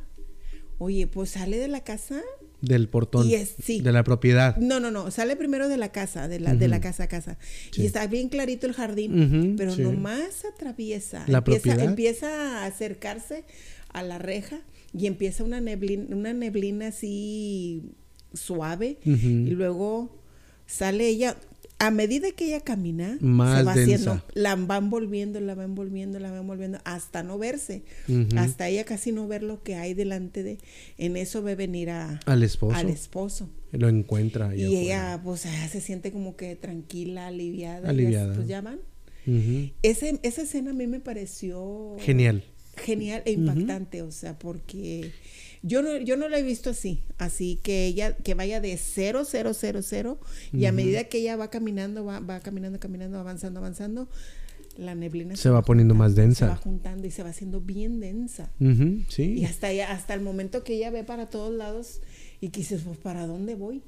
[0.77, 2.21] Oye, pues sale de la casa.
[2.61, 3.27] Del portón.
[3.27, 3.81] Y es- sí.
[3.81, 4.55] De la propiedad.
[4.57, 5.11] No, no, no.
[5.11, 7.37] Sale primero de la casa, de la, de la casa a casa.
[7.71, 7.81] Sí.
[7.81, 9.55] Y está bien clarito el jardín.
[9.57, 9.81] Pero sí.
[9.81, 11.23] nomás atraviesa.
[11.27, 11.89] La empieza, propiedad.
[11.89, 13.43] empieza a acercarse
[13.91, 14.61] a la reja
[14.93, 17.91] y empieza una neblina, una neblina así
[18.33, 18.99] suave.
[19.05, 20.21] Y luego
[20.65, 21.35] sale ella.
[21.81, 23.93] A medida que ella camina, Más se va densa.
[23.95, 27.83] haciendo, la van envolviendo, la va envolviendo, la va envolviendo, hasta no verse.
[28.35, 30.57] Hasta ella casi no ver lo que hay delante de.
[30.97, 32.75] En eso ve venir a, Al esposo.
[32.75, 33.49] al esposo.
[33.71, 34.53] Lo encuentra.
[34.55, 34.81] Y afuera.
[34.81, 37.87] ella, pues, ah, se siente como que tranquila, aliviada.
[37.87, 38.33] y Aliviada.
[38.33, 38.79] ya- Pues ya van.
[39.25, 39.69] Ujú.
[39.81, 42.43] Ese, esa escena a mí me pareció Genial.
[42.75, 45.11] genial e impactante, o sea, porque
[45.61, 49.23] yo no, yo no la he visto así, así que ella, que vaya de cero,
[49.25, 50.19] cero, cero, cero,
[50.53, 54.07] y a medida que ella va caminando, va, va caminando, caminando, avanzando, avanzando,
[54.77, 56.45] la neblina Se va poniendo más densa.
[56.45, 58.51] Se va juntando y se va haciendo bien densa.
[59.09, 59.33] Sí.
[59.39, 61.99] Y hasta, ella- hasta el momento que ella ve para todos lados
[62.39, 63.83] y que dices, pues, ¿para dónde voy?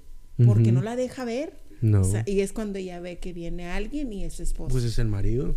[0.45, 1.53] Porque no la deja ver.
[1.82, 2.02] No.
[2.02, 4.70] O sea, y es cuando ella ve que viene alguien y es su esposo.
[4.72, 5.56] Pues es el marido.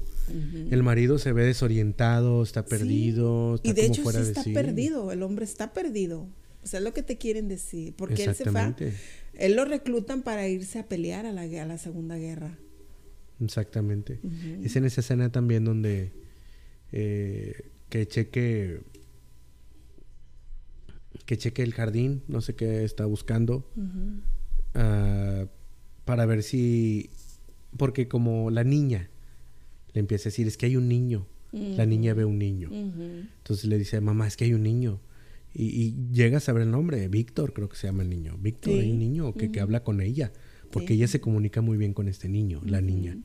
[0.71, 2.69] El marido se ve desorientado, está Sí.
[2.71, 4.53] perdido, está Y de como hecho fuera sí de está sí.
[4.55, 6.27] perdido, el hombre está perdido.
[6.63, 7.95] O sea, es lo que te quieren decir.
[7.97, 8.75] Porque él se va,
[9.35, 12.59] él lo reclutan para irse a pelear a la, a la Segunda Guerra.
[13.43, 14.21] Exactamente.
[14.63, 16.13] Es en esa escena también donde
[16.93, 18.81] eh, que cheque
[21.27, 23.71] que cheque el jardín, no sé qué está buscando.
[26.05, 27.11] Para ver si,
[27.77, 29.11] porque como la niña
[29.93, 32.69] le empieza a decir, es que hay un niño, la niña ve un niño.
[32.73, 35.01] Entonces le dice, mamá, es que hay un niño.
[35.55, 38.37] Y, y, llega a saber el nombre, Víctor creo que se llama el niño.
[38.41, 40.33] Víctor, hay un niño que, que habla con ella,
[40.73, 43.17] porque ella se comunica muy bien con este niño, la niña.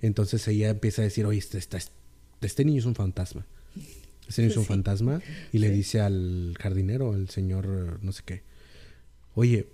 [0.00, 1.78] Entonces ella empieza a decir, oye, este, este,
[2.40, 3.46] este niño es un fantasma.
[4.28, 5.22] Este niño es un fantasma.
[5.52, 8.42] Y le dice al jardinero, al señor no sé qué,
[9.34, 9.68] oye,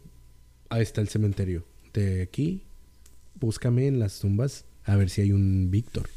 [0.68, 1.64] ahí está el cementerio.
[1.92, 2.62] De aquí,
[3.40, 6.08] búscame en las tumbas a ver si hay un Víctor.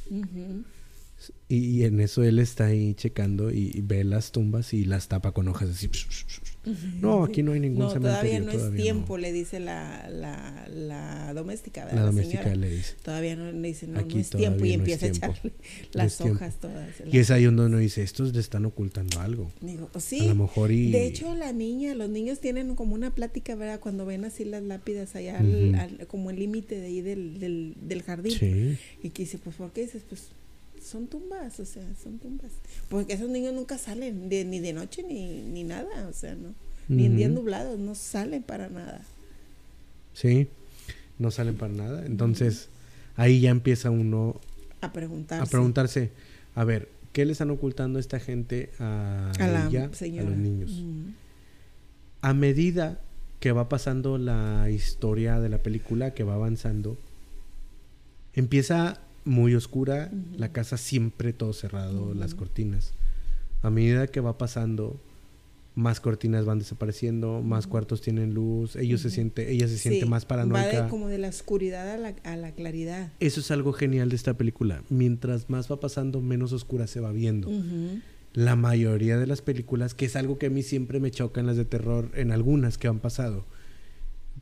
[1.47, 5.47] Y, en eso él está ahí checando y, ve las tumbas y las tapa con
[5.47, 5.89] hojas así.
[7.01, 8.39] No, aquí no hay ningún cementerio.
[8.39, 11.85] Todavía no es tiempo, le dice la, la, la doméstica.
[11.93, 12.95] La, doméstica le dice.
[13.03, 15.51] Todavía no le dice, no, no es tiempo y empieza a echarle
[15.91, 16.89] las hojas todas.
[17.05, 19.51] Y es ahí donde uno dice, estos le están ocultando algo.
[19.61, 20.21] Digo, pues sí.
[20.21, 20.91] A lo mejor y...
[20.91, 23.79] De hecho, la niña, los niños tienen como una plática, ¿verdad?
[23.79, 25.39] Cuando ven así las lápidas allá,
[26.07, 28.37] como el límite de ahí del, del, del jardín.
[28.39, 28.77] Sí.
[29.03, 30.03] Y que dice, pues, ¿por qué dices?
[30.07, 30.29] Pues
[30.83, 32.51] son tumbas, o sea, son tumbas.
[32.89, 36.53] Porque esos niños nunca salen, ni de noche ni, ni nada, o sea, ¿no?
[36.89, 39.01] Ni en días nublados, no salen para nada.
[40.13, 40.49] Sí,
[41.17, 42.05] no salen para nada.
[42.05, 42.67] Entonces,
[43.15, 44.39] ahí ya empieza uno
[44.81, 45.43] a preguntarse.
[45.43, 46.11] A preguntarse,
[46.55, 50.83] a ver, ¿qué le están ocultando esta gente a, ella, a los niños?
[52.21, 52.99] A medida
[53.39, 56.97] que va pasando la historia de la película, que va avanzando,
[58.33, 62.93] empieza muy oscura, la casa siempre todo cerrado, las cortinas.
[63.61, 64.99] A medida que va pasando,
[65.75, 70.25] más cortinas van desapareciendo, más cuartos tienen luz, ellos se siente, ella se siente más
[70.25, 70.83] paranoica.
[70.83, 73.11] Va como de la oscuridad a la, a la, claridad.
[73.19, 74.83] Eso es algo genial de esta película.
[74.89, 77.49] Mientras más va pasando, menos oscura se va viendo.
[78.33, 81.47] La mayoría de las películas, que es algo que a mí siempre me choca en
[81.47, 83.45] las de terror, en algunas que han pasado.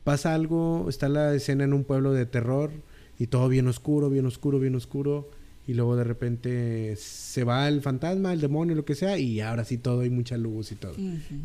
[0.04, 2.72] Pasa algo, está la escena en un pueblo de terror,
[3.18, 5.30] y todo bien oscuro, bien oscuro, bien oscuro.
[5.64, 9.64] Y luego de repente se va el fantasma, el demonio, lo que sea, y ahora
[9.64, 10.94] sí todo hay mucha luz y todo.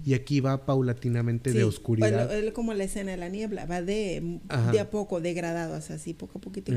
[0.04, 2.28] Y aquí va paulatinamente de oscuridad.
[2.28, 4.40] Pues como la escena de la niebla, va de,
[4.72, 6.72] de a poco, degradado, o sea, así poco a poquito.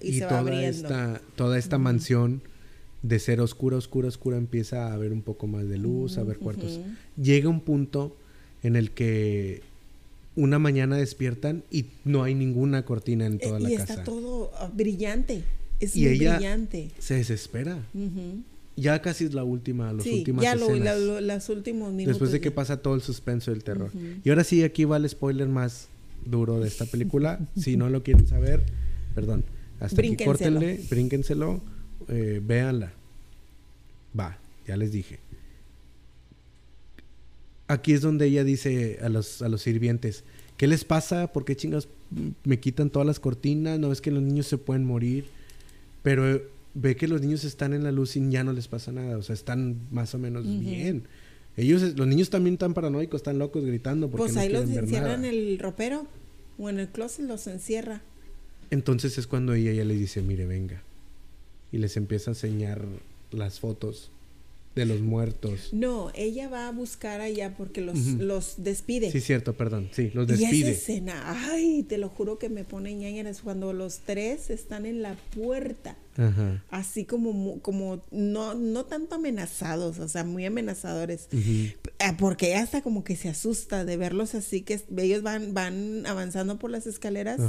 [0.00, 0.88] Y, se va abriendo.
[0.88, 2.40] Esta, toda esta mansión
[3.02, 6.38] de ser oscura, oscura, oscura, empieza a haber un poco más de luz, a ver
[6.38, 6.80] cuartos.
[7.16, 8.16] Llega un punto
[8.62, 9.62] en el que
[10.36, 13.70] una mañana despiertan y no hay ninguna cortina en toda la casa.
[13.70, 15.42] Y está todo ah, brillante.
[15.80, 16.90] Es y ella brillante.
[16.98, 17.78] Se desespera.
[18.76, 22.14] Ya casi es la última, las últimas ya lo, las últimos minutos.
[22.14, 23.90] Después de que pasa todo el suspenso del terror.
[24.22, 25.88] Y ahora sí, aquí va el spoiler más
[26.24, 27.40] duro de esta película.
[27.56, 28.62] si no lo quieren saber,
[29.14, 29.44] perdón.
[29.80, 31.62] Hasta aquí córtenle, brínquenselo,
[32.08, 32.92] eh, véanla.
[34.18, 35.18] Va, ya les dije
[37.68, 40.24] aquí es donde ella dice a los, a los sirvientes,
[40.56, 41.32] ¿qué les pasa?
[41.32, 41.88] ¿Por qué chingas
[42.44, 43.78] me quitan todas las cortinas?
[43.78, 45.26] ¿No ves que los niños se pueden morir?
[46.02, 46.42] Pero
[46.74, 49.22] ve que los niños están en la luz y ya no les pasa nada, o
[49.22, 51.04] sea, están más o menos bien.
[51.56, 55.34] Ellos, los niños también están paranoicos, están locos gritando porque pues ahí los encierran en
[55.34, 56.06] el ropero
[56.58, 58.02] o en el closet los encierra.
[58.70, 60.82] Entonces es cuando ella ya les dice, mire, venga.
[61.72, 62.84] Y les empieza a enseñar
[63.30, 64.10] las fotos
[64.76, 65.70] de los muertos.
[65.72, 69.10] No, ella va a buscar allá porque los, los despide.
[69.10, 69.88] Sí, cierto, perdón.
[69.90, 70.54] Sí, los despide.
[70.54, 74.84] Y esa escena, ay, te lo juro que me pone ñañeras cuando los tres están
[74.84, 75.96] en la puerta.
[76.18, 76.62] Ajá.
[76.70, 81.28] Así como, como no, no tanto amenazados, o sea, muy amenazadores.
[81.98, 86.04] Ah, porque ella hasta como que se asusta de verlos así, que ellos van, van
[86.06, 87.40] avanzando por las escaleras.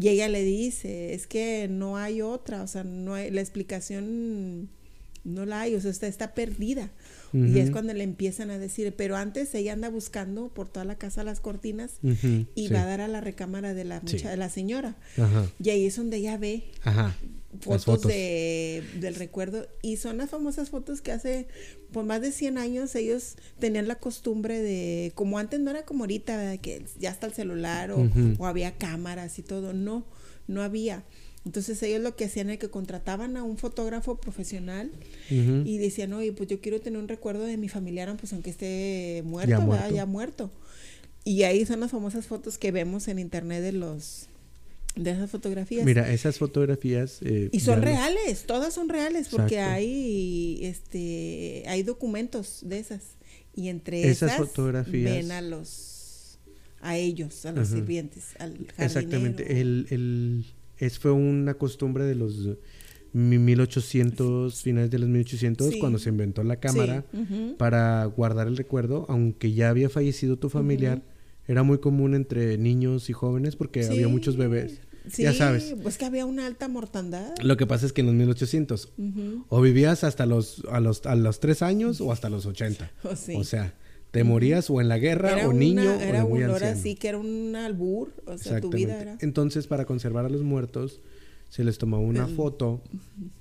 [0.00, 4.70] Y ella le dice, es que no hay otra, o sea, no hay, la explicación
[5.24, 6.90] no la hay, o sea, está, está perdida.
[7.32, 10.96] Y es cuando le empiezan a decir, pero antes ella anda buscando por toda la
[10.98, 11.94] casa las cortinas
[12.54, 14.96] y va a dar a la recámara de la, de la señora.
[15.60, 16.70] Y ahí es donde ella ve
[17.60, 19.66] Fotos, De, del recuerdo.
[19.82, 21.46] Y son las famosas fotos que hace
[21.92, 26.04] por más de 100 años ellos tenían la costumbre de, como antes no era como
[26.04, 30.04] ahorita, que ya está el celular o, o había cámaras y todo, no,
[30.46, 31.04] no había.
[31.44, 34.90] Entonces ellos lo que hacían es que contrataban a un fotógrafo profesional
[35.28, 39.22] y decían, oye, pues yo quiero tener un recuerdo de mi familiar, pues aunque esté
[39.26, 39.94] muerto, ya muerto.
[39.94, 40.50] Ya muerto.
[41.24, 44.28] Y ahí son las famosas fotos que vemos en internet de los
[44.96, 45.84] de esas fotografías.
[45.84, 52.60] Mira, esas fotografías eh, y son reales, todas son reales porque hay este hay documentos
[52.62, 53.02] de esas
[53.56, 56.38] y entre esas, fotografías ven a los
[56.80, 58.84] a ellos, a los sirvientes, al jardinero.
[58.84, 60.46] Exactamente, el, el
[60.78, 62.48] es, fue una costumbre de los
[63.12, 67.04] 1800, finales de los 1800, cuando se inventó la cámara
[67.58, 71.02] para guardar el recuerdo, aunque ya había fallecido tu familiar,
[71.46, 74.10] Era muy común entre niños y jóvenes porque había Sí.
[74.10, 74.80] muchos bebés.
[75.10, 75.74] Sí, Ya sabes.
[75.82, 77.34] Pues que había una alta mortandad.
[77.42, 79.44] Lo que pasa es que en los 1800 Ujú.
[79.50, 82.90] o vivías hasta los a los a los 3 años o hasta los 80.
[83.04, 83.34] Oh, sí.
[83.36, 83.74] O sea,
[84.14, 86.68] te morías o en la guerra era o una- niño era o muy un ahora
[86.70, 86.82] anciano.
[86.82, 88.12] sí que era un albur.
[88.26, 89.18] O sea, tu vida era.
[89.20, 91.00] Entonces, para conservar a los muertos,
[91.50, 92.80] se les tomaba una El- foto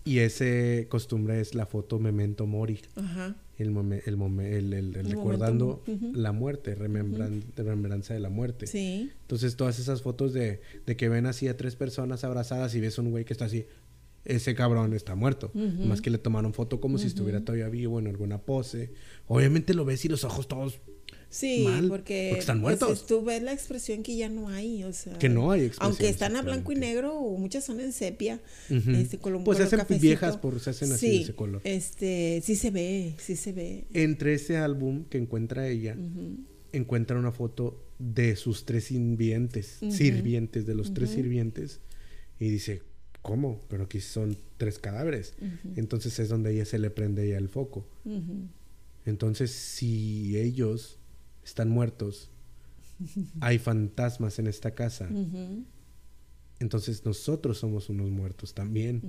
[0.06, 3.36] y ese costumbre es la foto memento mori, Ajá.
[3.58, 8.68] el, momen- el, momen- el- el- recordando momento, la muerte, remembran- remembranza de la muerte.
[8.68, 9.10] Sí.
[9.22, 12.98] Entonces, todas esas fotos de, de que ven así a tres personas abrazadas y ves
[13.00, 13.66] un güey que está así,
[14.26, 15.52] ese cabrón está muerto.
[15.54, 15.86] Ujú.
[15.86, 18.92] Más que le tomaron foto como si estuviera todavía vivo en alguna pose.
[19.28, 20.80] Obviamente lo ves y los ojos todos
[21.30, 23.08] Sí, mal, porque, porque están pues, muertos.
[23.08, 26.08] tú ves la expresión que ya no hay, o sea, Que no hay expresión, Aunque
[26.08, 28.92] están a blanco y negro, o muchas son en sepia, Ujú.
[28.92, 30.02] este, color- Pues se hacen cafecito.
[30.04, 31.62] viejas por se hacen así de ese color.
[31.64, 33.86] Este, sí se ve, sí se ve.
[33.94, 35.98] Entre ese álbum que encuentra ella,
[36.72, 41.80] encuentra una foto de sus tres sirvientes, sirvientes, de los tres sirvientes,
[42.40, 42.84] y dice,
[43.24, 43.64] ¿cómo?
[43.70, 45.34] Pero aquí son tres cadáveres.
[45.76, 47.88] Entonces es donde ella se le prende ya el foco.
[49.06, 51.00] Entonces, si ellos
[51.44, 52.30] están muertos,
[53.42, 55.10] hay fantasmas en esta casa,
[56.60, 59.02] entonces nosotros somos unos muertos también.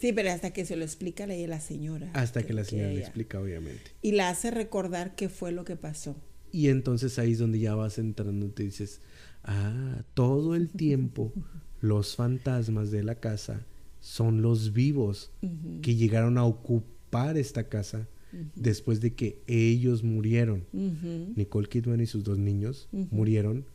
[0.00, 2.10] Sí, pero hasta que se lo explica la, la señora.
[2.14, 3.92] Hasta que la señora le explica, obviamente.
[4.00, 6.16] Y la hace recordar qué fue lo que pasó.
[6.52, 9.02] Y entonces ahí es donde ya vas entrando y te dices,
[9.44, 11.32] ah, todo el tiempo
[11.80, 13.66] los fantasmas de la casa
[14.00, 15.30] son los vivos
[15.82, 18.08] que llegaron a ocupar esta casa
[18.54, 20.64] después de que ellos murieron.
[21.36, 23.66] Nicole Kidman y sus dos niños murieron.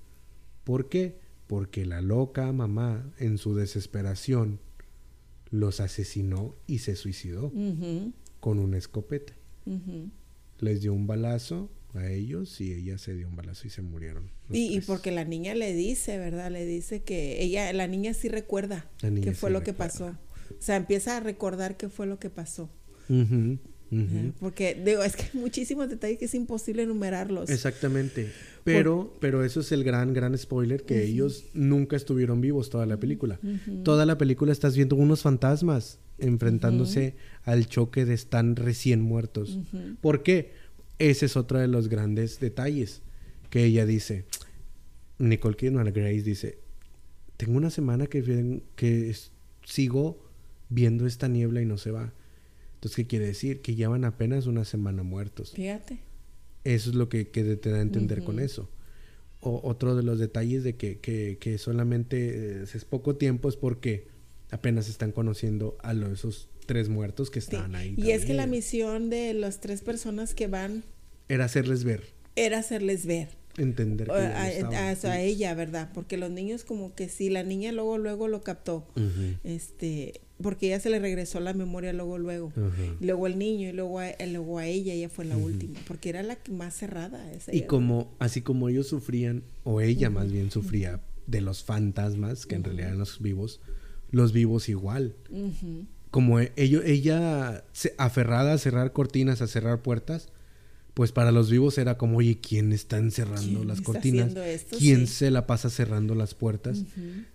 [0.63, 1.19] ¿Por qué?
[1.47, 4.59] Porque la loca mamá, en su desesperación,
[5.51, 7.51] los asesinó y se suicidó
[8.39, 9.33] con una escopeta.
[10.59, 14.31] Les dio un balazo a ellos y ella se dio un balazo y se murieron.
[14.51, 16.51] Y, y porque la niña le dice, ¿verdad?
[16.51, 20.07] Le dice que ella, la niña sí recuerda niña qué fue sí lo que pasó.
[20.07, 22.69] O sea, empieza a recordar qué fue lo que pasó.
[24.39, 27.49] Porque digo, es que hay muchísimos detalles que es imposible enumerarlos.
[27.49, 28.31] Exactamente.
[28.63, 32.99] Pero, pero eso es el gran, gran spoiler que ellos nunca estuvieron vivos toda la
[32.99, 33.39] película.
[33.83, 39.59] Toda la película estás viendo unos fantasmas enfrentándose al choque de están recién muertos.
[40.01, 40.64] ¿Por qué?
[40.99, 43.01] Ese es otro de los grandes detalles
[43.49, 44.25] que ella dice.
[45.17, 46.59] Nicole Kidman, Grace dice,
[47.37, 49.31] tengo una semana que, que es-
[49.63, 50.23] sigo
[50.69, 52.13] viendo esta niebla y no se va.
[52.75, 53.61] Entonces, ¿qué quiere decir?
[53.61, 55.51] Que llevan apenas una semana muertos.
[55.53, 55.99] Fíjate.
[56.63, 58.69] Eso es lo que, que te da a entender con eso.
[59.39, 63.55] O, otro de los detalles de que, que, que solamente eh, es poco tiempo es
[63.55, 64.07] porque
[64.51, 67.47] apenas están conociendo a los, esos tres muertos que Sí.
[67.51, 67.93] estaban ahí.
[67.97, 70.83] Y es que la misión de las tres personas que van
[71.29, 72.03] Era hacerles ver,
[72.35, 73.29] era hacerles ver.
[73.57, 75.89] entender que O- a, ella, ¿verdad?
[75.93, 78.85] Porque los niños como que sí, la niña luego, luego lo captó.
[79.45, 82.51] Este, porque ella se le regresó la memoria luego, luego.
[82.99, 86.21] luego el niño y luego a, luego a ella, ella fue la última, porque era
[86.23, 87.31] la que más cerrada.
[87.31, 92.45] Esa Y como, así como ellos sufrían, o ella más bien sufría de los fantasmas,
[92.45, 93.61] que en realidad eran los vivos,
[94.11, 95.15] los vivos igual.
[96.15, 100.29] Como e- ello- ella se- aferrada a cerrar cortinas, a cerrar puertas,
[100.93, 104.33] pues para los vivos era como, oye, ¿quién está encerrando ¿Quién las está cortinas?
[104.37, 104.77] esto?
[104.77, 105.13] ¿Quién Sí.
[105.13, 106.83] se la pasa cerrando las puertas?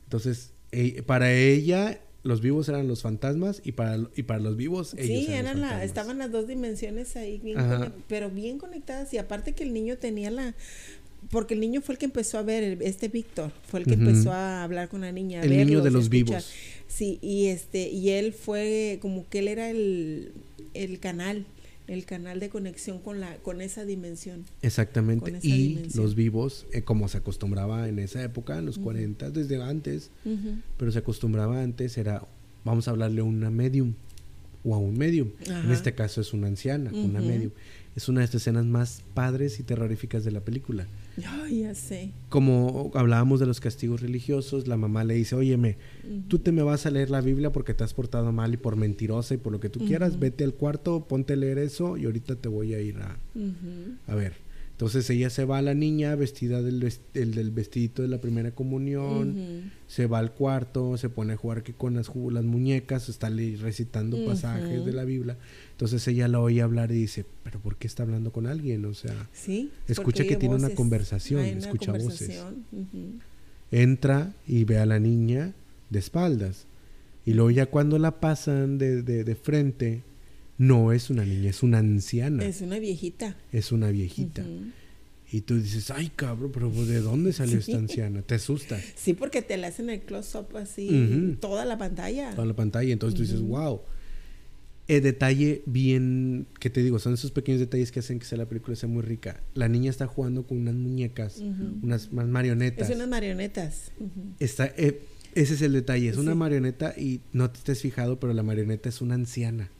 [0.04, 4.94] Entonces, e- para ella, los vivos eran los fantasmas y para, y para los vivos,
[4.94, 7.58] ellos Sí, eran los eran la, estaban las dos dimensiones ahí, bien
[8.08, 9.12] pero bien conectadas.
[9.12, 10.54] Y aparte que el niño tenía la...
[11.30, 14.32] Porque el niño fue el que empezó a ver, este Víctor, fue el que empezó
[14.32, 15.40] a hablar con la niña.
[15.40, 16.26] a El niño de los escuchar.
[16.40, 16.50] vivos.
[16.88, 20.32] Sí, y este, y él fue como que él era el,
[20.74, 21.46] el canal,
[21.86, 24.44] el canal de conexión con la, con esa dimensión.
[24.62, 25.30] Exactamente.
[25.30, 26.04] esa Y dimensión.
[26.04, 30.10] los vivos, eh, como se acostumbraba en esa época, en los 40, desde antes,
[30.78, 32.26] pero se acostumbraba antes, era,
[32.64, 33.94] vamos a hablarle a una medium
[34.64, 35.28] o a un medium.
[35.46, 37.52] En este caso es una anciana, una medium.
[37.96, 40.86] Es una de estas escenas más padres y terroríficas de la película.
[41.50, 42.12] Ya sé.
[42.28, 46.22] Como hablábamos de los castigos religiosos, la mamá le dice, óyeme, Ujú.
[46.28, 48.76] tú te me vas a leer la Biblia porque te has portado mal y por
[48.76, 52.04] mentirosa y por lo que tú quieras, vete al cuarto, ponte a leer eso y
[52.04, 53.16] ahorita te voy a ir a,
[54.06, 54.34] a ver.
[54.80, 58.18] Entonces ella se va a la niña vestida del, ves- el del vestidito de la
[58.18, 63.28] primera comunión, se va al cuarto, se pone a jugar que con las, muñecas, está
[63.28, 65.36] recitando pasajes de la Biblia.
[65.72, 68.82] Entonces ella la oye hablar y dice, pero ¿por qué está hablando con alguien?
[68.86, 69.70] O sea, Sí.
[69.86, 72.42] Escucha que tiene una conversación, una escucha voces.
[73.70, 75.52] entra y ve a la niña
[75.90, 76.64] de espaldas.
[77.26, 80.02] Y luego ya cuando la pasan de, de, de frente,
[80.60, 83.34] no es una niña, es una anciana, es, Es una viejita.
[83.72, 84.44] una viejita.
[85.32, 87.70] Y tú dices, ay, cabrón, pero pues, ¿de dónde salió Sí.
[87.72, 88.20] esta anciana?
[88.20, 88.82] Te asustas.
[88.94, 92.34] Sí, porque te le hacen el close-up así, toda la pantalla.
[92.34, 92.92] Toda la pantalla.
[92.92, 93.80] Entonces tú dices, wow.
[94.86, 98.46] El detalle bien, que te digo, son esos pequeños detalles que hacen que sea la
[98.48, 99.40] película sea muy rica.
[99.54, 101.40] La niña está jugando con unas muñecas,
[101.82, 102.90] unas marionetas.
[102.90, 103.92] Es unas marionetas.
[104.40, 105.00] Está, eh,
[105.34, 108.88] ese es el detalle, es una marioneta y no te estés fijado, pero la marioneta
[108.90, 109.70] es una anciana.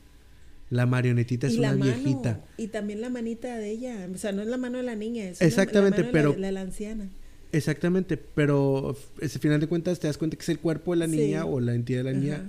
[0.70, 2.40] La marionetita es y una la mano, viejita.
[2.56, 4.08] y también la manita de ella.
[4.14, 6.32] O sea, no es la mano de la niña, es una- Exactamente, la mano pero-
[6.32, 7.08] de la, de la anciana.
[7.52, 11.06] Exactamente, pero al final de cuentas te das cuenta que es el cuerpo de la
[11.08, 11.16] Sí.
[11.16, 12.34] niña o la entidad de la niña.
[12.36, 12.44] Ajá.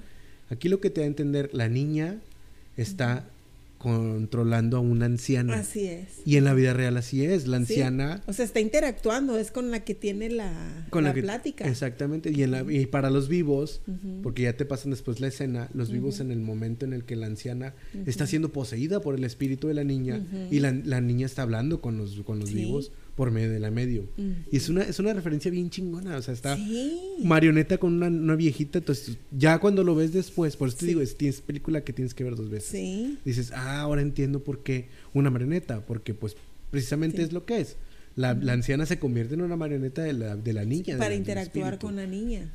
[0.51, 2.19] Aquí lo que te da a entender, la niña
[2.77, 3.27] está
[3.81, 5.55] controlando a una anciana.
[5.55, 6.21] Así es.
[6.25, 7.63] Y en la vida real así es, la Sí.
[7.73, 11.21] anciana O sea, está interactuando, es con la que tiene la, con la, la, que
[11.21, 11.67] plática.
[11.67, 13.81] Exactamente, y, en la, y para los vivos,
[14.23, 17.15] porque ya te pasan después la escena, los vivos en el momento en el que
[17.15, 17.73] la anciana
[18.05, 21.81] está siendo poseída por el espíritu de la niña y la, la niña está hablando
[21.81, 22.55] con los, con los Sí.
[22.55, 24.05] vivos por medio de la medio.
[24.51, 27.17] Y es una, es una referencia bien chingona, o sea, está Sí.
[27.23, 30.87] marioneta con una, una viejita, entonces ya cuando lo ves después, por eso te Sí.
[30.87, 32.69] digo, es, tienes película que tienes que ver dos veces.
[32.69, 33.17] Sí.
[33.25, 36.35] Dices, ah, ahora entiendo por qué una marioneta, porque pues
[36.71, 37.75] precisamente es lo que es.
[38.15, 40.97] La, la anciana se convierte en una marioneta de la, de la niña.
[40.97, 42.49] Para interactuar con la niña.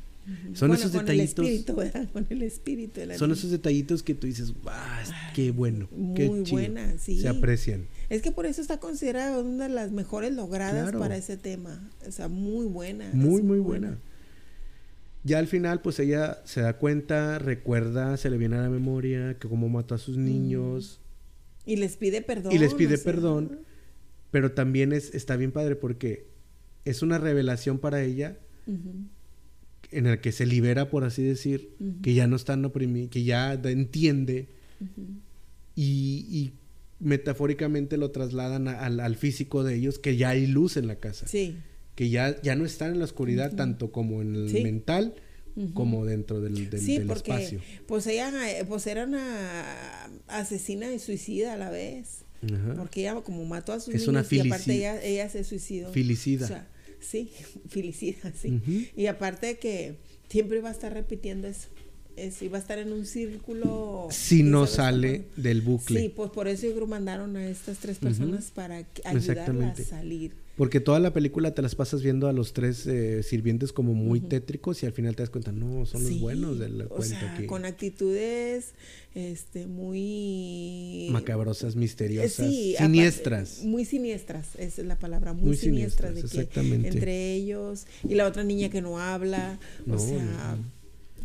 [0.53, 2.09] Son Bueno, esos con detallitos- el espíritu, ¿verdad?
[2.13, 3.39] Con el espíritu de la Son niña.
[3.39, 5.03] esos detallitos que tú dices, ah,
[5.33, 6.57] qué bueno, qué Muy chido".
[6.57, 7.21] buena, sí.
[7.21, 7.85] Se aprecian.
[8.09, 10.99] Es que por eso está considerada una de las mejores logradas Claro.
[10.99, 11.89] para ese tema.
[12.05, 13.09] O sea, muy buena.
[13.13, 13.99] Muy, muy buena.
[15.23, 19.37] Ya al final, pues ella se da cuenta, recuerda, se le viene a la memoria
[19.39, 20.99] que cómo mató a sus niños,
[21.65, 22.53] Y les pide perdón.
[22.53, 23.59] Y les pide o sea, perdón.
[24.31, 26.27] pero también es, está bien padre porque
[26.85, 29.07] es una revelación para ella ujú,
[29.91, 31.69] en el que se libera, por así decir,
[32.01, 34.47] que ya no están oprimidos, que ya entiende
[35.75, 36.53] y, y
[36.99, 40.95] metafóricamente lo trasladan a- al, al físico de ellos, que ya hay luz en la
[40.95, 41.55] casa, Sí.
[41.95, 44.61] que ya, ya no están en la oscuridad tanto como en el Sí.
[44.63, 45.15] mental
[45.73, 47.59] como dentro del, del- sí, del porque espacio.
[47.87, 52.23] pues ella eh, pues era una asesina y suicida a la vez.
[52.77, 55.91] Porque ella como mató a sus Es niños una y aparte ella, ella se suicidó.
[55.91, 56.45] Filicida.
[56.45, 56.67] O sea,
[56.99, 57.31] sí,
[57.69, 58.91] filicida, sí.
[58.95, 59.95] Y aparte que
[60.29, 61.67] siempre iba a estar repitiendo eso.
[62.15, 64.07] Es, iba a estar en un círculo.
[64.09, 66.01] si ¿quién no sale del bucle.
[66.01, 70.33] Sí, pues por eso yo creo mandaron a estas tres personas para ayudarla a salir.
[70.57, 74.19] Porque toda la película te las pasas viendo a los tres eh, sirvientes como muy
[74.19, 77.37] tétricos y al final te das cuenta, no, son los buenos del o cuento sea,
[77.37, 78.73] que con actitudes
[79.13, 83.63] este muy macabrosas, misteriosas, sí, siniestras.
[83.63, 86.87] muy siniestras, esa es la palabra, muy, Muy siniestras, siniestras, de que exactamente.
[86.89, 90.63] entre ellos y la otra niña que no habla, No, o sea, no.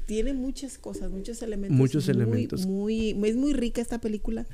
[0.05, 1.77] tiene muchas cosas, muchos elementos.
[1.77, 2.67] Muchos muy, elementos.
[2.67, 4.47] Muy, es muy rica esta película.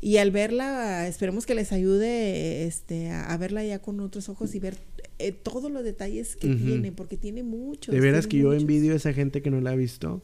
[0.00, 4.54] Y al verla, esperemos que les ayude este, a, a verla ya con otros ojos
[4.54, 4.78] y ver
[5.18, 7.94] eh, todos los detalles que tiene, porque tiene muchos.
[7.94, 10.22] de veras que yo envidio a esa gente que no la ha visto.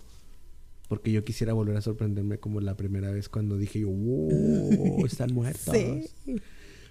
[0.88, 5.34] Porque yo quisiera volver a sorprenderme como la primera vez cuando dije yo, wow, están
[5.34, 5.74] muertos.
[5.74, 6.36] Sí.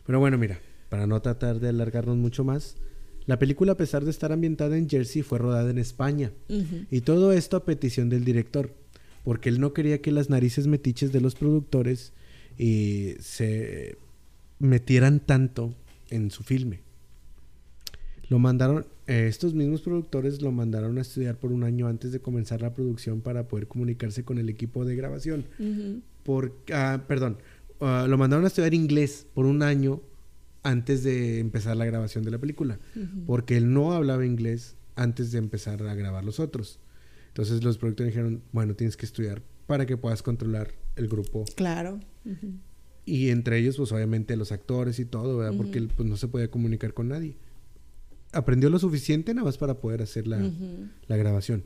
[0.06, 0.60] Pero bueno, mira,
[0.90, 2.76] para no tratar de alargarnos mucho más,
[3.26, 6.32] la película a pesar de estar ambientada en Jersey fue rodada en España.
[6.92, 8.76] Y todo esto a petición del director,
[9.24, 12.14] porque él no quería que las narices metiches de los productores
[12.58, 13.98] eh, se
[14.60, 15.74] metieran tanto
[16.10, 16.82] en su filme.
[18.30, 22.20] Lo mandaron, eh, estos mismos productores lo mandaron a estudiar por un año antes de
[22.20, 25.46] comenzar la producción para poder comunicarse con el equipo de grabación.
[25.60, 26.02] Ujú.
[26.24, 27.38] Por, ah, perdón,
[27.82, 30.02] ah, lo mandaron a estudiar inglés por un año
[30.64, 32.80] antes de empezar la grabación de la película,
[33.28, 36.80] porque él no hablaba inglés antes de empezar a grabar los otros.
[37.28, 41.46] Entonces los productores dijeron, bueno, tienes que estudiar para que puedas controlar el grupo.
[41.56, 42.00] Claro.
[43.06, 45.56] Y entre ellos, pues obviamente los actores y todo, ¿verdad?
[45.58, 47.38] Porque él pues, no se podía comunicar con nadie.
[48.32, 50.52] Aprendió lo suficiente nada más para poder hacer la,
[51.08, 51.64] la grabación.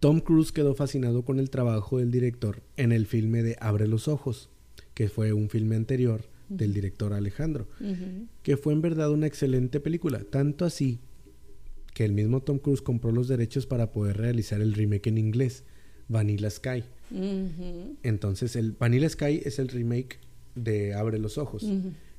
[0.00, 4.08] Tom Cruise quedó fascinado con el trabajo del director en el filme de Abre los
[4.08, 4.48] Ojos,
[4.94, 7.68] que fue un filme anterior del director Alejandro,
[8.42, 10.98] que fue en verdad una excelente película, tanto así
[11.94, 15.64] que el mismo Tom Cruise compró los derechos para poder realizar el remake en inglés,
[16.08, 16.84] Vanilla Sky.
[18.02, 20.18] Entonces, el Vanilla Sky es el remake
[20.54, 21.66] de Abre los Ojos.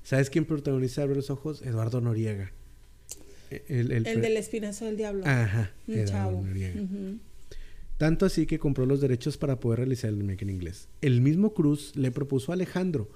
[0.03, 1.61] ¿Sabes quién protagoniza Abre los Ojos?
[1.61, 2.51] Eduardo Noriega.
[3.67, 5.25] El, el del espinazo del diablo.
[5.25, 6.41] Ajá, Un Eduardo chavo.
[6.41, 6.81] Noriega.
[7.97, 10.87] Tanto así que compró los derechos para poder realizar el remake en inglés.
[11.01, 13.09] El mismo Cruz le propuso a Alejandro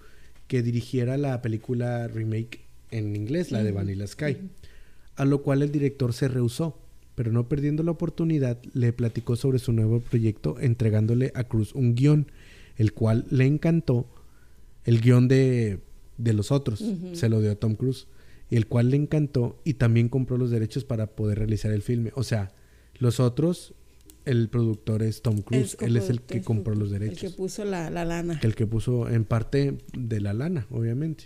[0.47, 2.59] que dirigiera la película remake
[2.91, 4.37] en inglés, la de Vanilla Sky,
[5.15, 6.77] a lo cual el director se rehusó,
[7.15, 11.95] pero no perdiendo la oportunidad le platicó sobre su nuevo proyecto entregándole a Cruz un
[11.95, 12.27] guion,
[12.77, 14.07] el cual le encantó,
[14.83, 15.79] el guion de
[16.17, 16.83] de los otros.
[17.13, 18.07] Se lo dio a Tom Cruise.
[18.51, 22.11] El cual le encantó y también compró los derechos para poder realizar el filme.
[22.15, 22.53] O sea,
[22.99, 23.73] los otros,
[24.23, 25.77] el productor es Tom Cruise.
[25.81, 27.23] Él es el que compró los derechos.
[27.23, 28.39] El que puso la, la lana.
[28.43, 31.25] El que puso en parte de la lana, obviamente.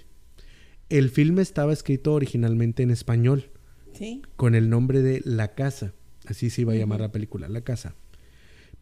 [0.88, 3.50] El filme estaba escrito originalmente en español.
[3.94, 4.22] Sí.
[4.36, 5.94] Con el nombre de La Casa.
[6.26, 7.96] Así se iba a llamar la película, La Casa.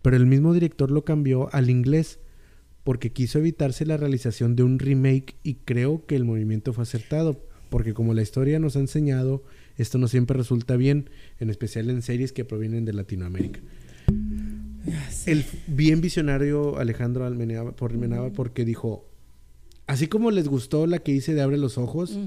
[0.01, 2.19] Pero el mismo director lo cambió al inglés
[2.83, 7.43] porque quiso evitarse la realización de un remake y creo que el movimiento fue acertado,
[7.69, 9.43] porque como la historia nos ha enseñado,
[9.75, 11.09] esto no siempre resulta bien,
[11.41, 13.59] en especial en series que provienen de Latinoamérica.
[15.25, 17.91] El bien visionario Alejandro Almenábar, por
[18.31, 19.05] porque dijo,
[19.85, 22.17] así como les gustó la que hice de Abre los Ojos,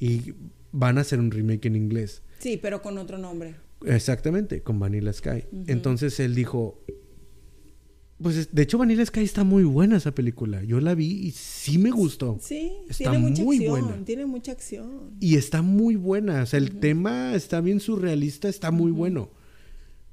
[0.00, 0.34] y
[0.76, 2.22] van a hacer un remake en inglés.
[2.38, 3.56] Sí, pero con otro nombre.
[3.84, 5.44] Exactamente, con Vanilla Sky.
[5.66, 6.84] Entonces él dijo,
[8.20, 10.62] pues de hecho Vanilla Sky está muy buena esa película.
[10.64, 12.38] Yo la vi y sí me gustó.
[12.40, 14.04] Sí, está tiene mucha muy acción, buena.
[14.04, 15.16] Tiene mucha acción.
[15.20, 16.42] Y está muy buena.
[16.42, 19.30] O sea, el tema está bien surrealista, está muy bueno.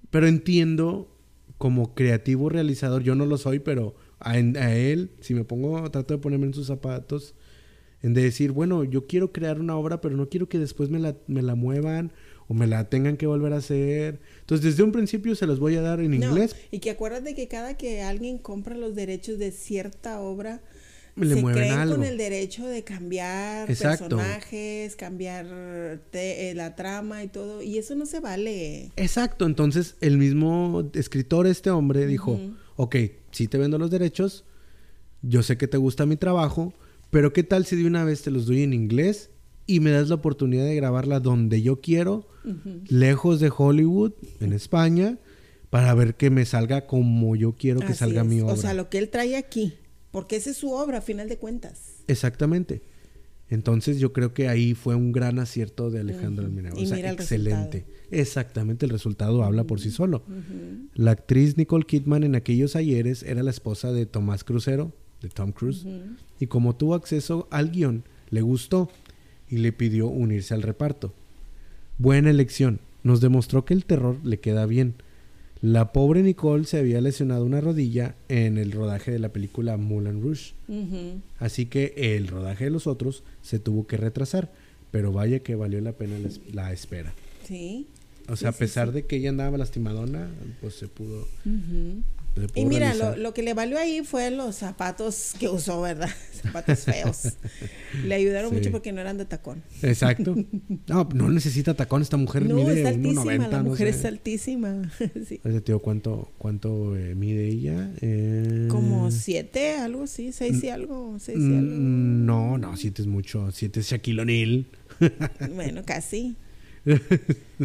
[0.09, 1.17] Pero entiendo
[1.57, 6.19] como creativo realizador, yo no lo soy, pero a, él, si me pongo, trato de
[6.19, 7.35] ponerme en sus zapatos,
[8.03, 10.99] en de decir, bueno, yo quiero crear una obra, pero no quiero que después me
[10.99, 12.11] la, me la muevan
[12.49, 14.19] o me la tengan que volver a hacer.
[14.41, 16.53] Entonces, desde un principio se los voy a dar en inglés.
[16.69, 20.61] Y que acuérdate que cada que alguien compra los derechos de cierta obra,
[21.15, 21.95] Le se creen algo.
[21.95, 25.45] con el derecho de cambiar personajes, cambiar
[26.11, 28.91] eh, la trama y todo, y eso no se vale.
[28.97, 32.37] Exacto, entonces el mismo escritor, este hombre, dijo,
[32.75, 32.97] ok,
[33.31, 34.43] si te vendo los derechos,
[35.21, 36.73] yo sé que te gusta mi trabajo,
[37.13, 39.29] pero ¿qué tal si de una vez te los doy en inglés
[39.67, 42.27] y me das la oportunidad de grabarla donde yo quiero,
[42.87, 45.19] lejos de Hollywood, en España,
[45.69, 48.53] para ver que me salga como yo quiero que salga mi obra.
[48.53, 49.75] O sea, lo que él trae aquí,
[50.09, 52.01] porque esa es su obra, a final de cuentas.
[52.07, 52.81] Exactamente.
[53.47, 57.85] Entonces yo creo que ahí fue un gran acierto de Alejandro uh O sea, excelente.
[58.09, 60.23] Exactamente, el resultado habla por sí solo.
[60.95, 64.93] La actriz Nicole Kidman en aquellos ayeres era la esposa de Tomás Crucero,
[65.23, 65.87] de Tom Cruise,
[66.39, 68.91] y como tuvo acceso al guion, le gustó
[69.49, 71.13] y le pidió unirse al reparto.
[71.97, 74.95] Buena elección, nos demostró que el terror le queda bien.
[75.61, 80.21] La pobre Nicole se había lesionado una rodilla en el rodaje de la película Moulin
[80.21, 80.53] Rouge.
[81.39, 84.51] Así que el rodaje de los otros se tuvo que retrasar.
[84.91, 86.17] Pero vaya que valió la pena
[86.51, 87.13] la, espera.
[87.47, 87.87] Sí.
[88.29, 90.29] O sea, a pesar de que ella andaba lastimadona,
[90.61, 91.27] pues se pudo.
[92.55, 96.09] Y mira, lo, que le valió ahí fue los zapatos que usó, ¿verdad?
[96.41, 97.33] Zapatos feos.
[98.05, 99.63] le ayudaron mucho porque no eran de tacón.
[99.81, 100.35] Exacto.
[100.87, 102.45] No, no necesita tacón esta mujer.
[102.45, 103.47] No, mide está altísima.
[103.47, 104.91] la mujer es altísima.
[105.27, 105.39] sí.
[105.63, 107.91] tío, ¿cuánto, cuánto eh, mide ella?
[108.01, 108.67] Eh...
[108.69, 110.31] Como siete, algo así.
[110.31, 111.17] Seis y algo.
[111.19, 111.71] Seis y algo.
[111.71, 113.51] No, no, siete es mucho.
[113.51, 114.65] Siete es Shaquille O'Neal.
[115.55, 116.35] bueno, casi.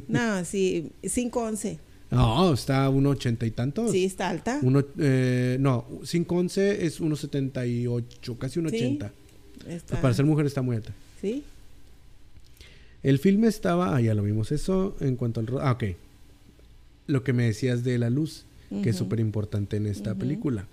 [0.08, 1.78] No, sí, cinco once.
[2.10, 3.92] No, está a 1,80 y tantos.
[3.92, 4.60] Sí, está alta.
[4.62, 9.10] Uno, eh, no, 5'11 es 1,78, casi 1,80.
[9.66, 10.92] Sí, para ser mujer está muy alta.
[11.20, 11.44] Sí.
[13.02, 15.48] El filme estaba, ah, ya lo vimos eso, en cuanto al...
[15.60, 15.84] Ah, ok.
[17.06, 18.44] Lo que me decías de la luz,
[18.82, 20.66] que es súper importante en esta película.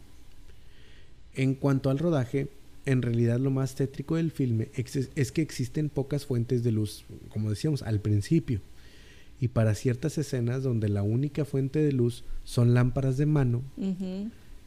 [1.33, 2.47] En cuanto al rodaje,
[2.85, 4.69] en realidad lo más tétrico del filme
[5.15, 8.61] es que existen pocas fuentes de luz, como decíamos al principio.
[9.41, 13.63] Y para ciertas escenas donde la única fuente de luz son lámparas de mano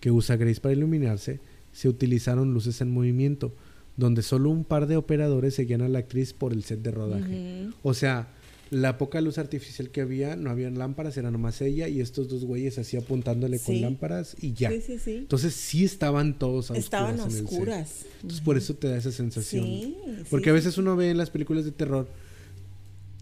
[0.00, 1.40] que usa Grace para iluminarse,
[1.72, 3.52] se utilizaron luces en movimiento,
[3.96, 7.68] donde solo un par de operadores seguían a la actriz por el set de rodaje.
[7.82, 8.28] O sea,
[8.70, 12.44] la poca luz artificial que había, no había lámparas, era nomás ella y estos dos
[12.44, 14.70] güeyes así apuntándole con lámparas y ya.
[15.06, 18.04] Entonces sí estaban todos a Estaban oscuras.
[18.16, 19.94] Entonces por eso te da esa sensación.
[20.30, 22.08] Porque a veces uno ve en las películas de terror,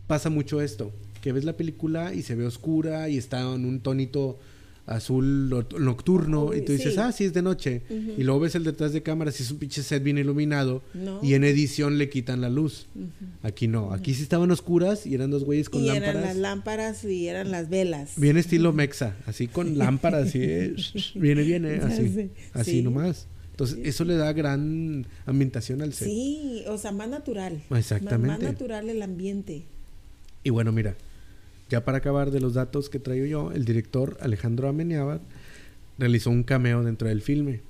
[0.07, 0.93] pasa mucho esto
[1.27, 4.39] que ves la película y se ve oscura y está en un tonito
[4.87, 7.83] azul nocturno y tú dices, ah, sí, es de noche.
[7.91, 10.83] Y luego ves el detrás de cámaras y es un pinche set bien iluminado
[11.23, 12.87] y en edición le quitan la luz.
[13.43, 16.15] Aquí no, aquí sí estaban oscuras y eran dos güeyes con lámparas.
[16.15, 18.13] eran las lámparas y eran las velas.
[18.17, 20.39] Bien estilo mexa, así con lámparas, así,
[21.15, 23.27] viene, viene, así, así nomás.
[23.57, 26.07] Entonces, eso le da gran ambientación al set.
[26.07, 27.63] Sí, o sea, más natural.
[27.71, 28.29] Exactamente.
[28.29, 29.65] Más, natural el ambiente.
[30.45, 30.95] Y bueno, mira,
[31.69, 35.21] ya para acabar de los datos que traigo yo, el director Alejandro Amenábar
[35.99, 37.61] realizó un cameo dentro del filme.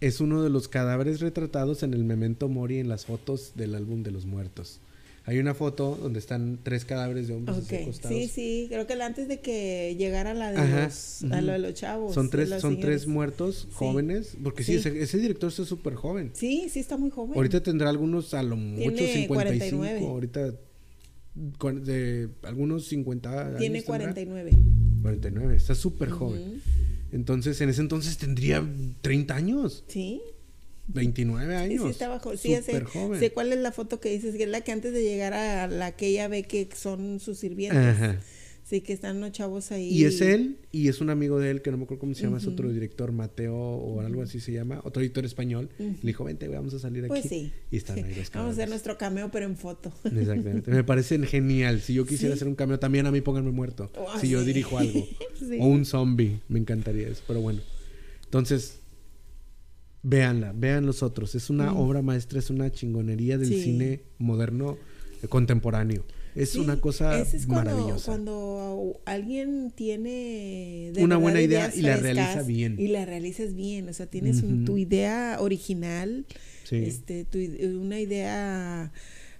[0.00, 4.02] Es uno de los cadáveres retratados en el Memento Mori en las fotos del álbum
[4.02, 4.80] de los muertos.
[5.26, 8.16] Hay una foto donde están tres cadáveres de hombres así Ok, acostados.
[8.16, 11.58] sí, sí, creo que antes de que llegara la de Ajá, los, a lo de
[11.58, 12.14] los chavos.
[12.14, 12.80] Son tres, son señores.
[12.80, 14.88] tres muertos jóvenes, porque sí, Sí.
[14.88, 16.30] Ese, ese director está súper joven.
[16.32, 17.36] Sí, sí está muy joven.
[17.36, 20.06] Ahorita tendrá algunos a lo mucho Tiene 55, 49.
[20.06, 20.54] ahorita
[21.40, 23.98] de algunos 50 años Tiene tendrá.
[23.98, 24.50] 49.
[25.02, 26.42] 49, está súper joven.
[26.42, 26.60] Ujú.
[27.12, 28.64] Entonces, en ese entonces tendría
[29.02, 30.20] 30 años, Sí,
[30.88, 31.84] 29 sí, años.
[31.84, 32.38] sí estaba joven.
[32.38, 33.18] Sí, sé, joven.
[33.18, 35.66] sé cuál es la foto que dices, que es la que antes de llegar a
[35.68, 37.78] la que ella ve que son sus sirvientes.
[37.82, 38.20] Ajá.
[38.70, 39.88] Sí, que están los chavos ahí.
[39.88, 42.22] Y es él, y es un amigo de él, que no me acuerdo cómo se
[42.22, 45.68] llama, es otro director, Mateo, o algo así se llama, otro director español.
[45.78, 47.28] Le dijo, vente, vamos a salir Pues aquí.
[47.28, 47.52] sí.
[47.72, 49.92] Y están ahí los Vamos a hacer nuestro cameo, pero en foto.
[50.04, 50.70] Exactamente.
[50.70, 51.80] Me parece genial.
[51.80, 52.38] Si yo quisiera Sí.
[52.38, 53.90] hacer un cambio, también a mí pónganme muerto.
[53.98, 55.04] Oh, si yo dirijo algo.
[55.58, 56.38] O un zombie.
[56.48, 57.24] Me encantaría eso.
[57.26, 57.60] Pero bueno.
[58.26, 58.78] Entonces,
[60.02, 60.52] véanla.
[60.56, 61.34] Vean los otros.
[61.34, 63.62] Es una obra maestra, es una chingonería del Mm.
[63.62, 64.78] Cine moderno
[65.22, 66.04] eh, contemporáneo.
[66.34, 68.06] Es Sí, una cosa ese es cuando, maravillosa.
[68.06, 72.76] Cuando alguien tiene de Una buena idea y la realiza bien.
[72.78, 73.88] Y la realizas bien.
[73.88, 74.64] O sea, tienes un- Ujú.
[74.64, 76.26] tu idea original,
[76.64, 76.76] Sí.
[76.76, 77.38] este, tu
[77.80, 78.92] una idea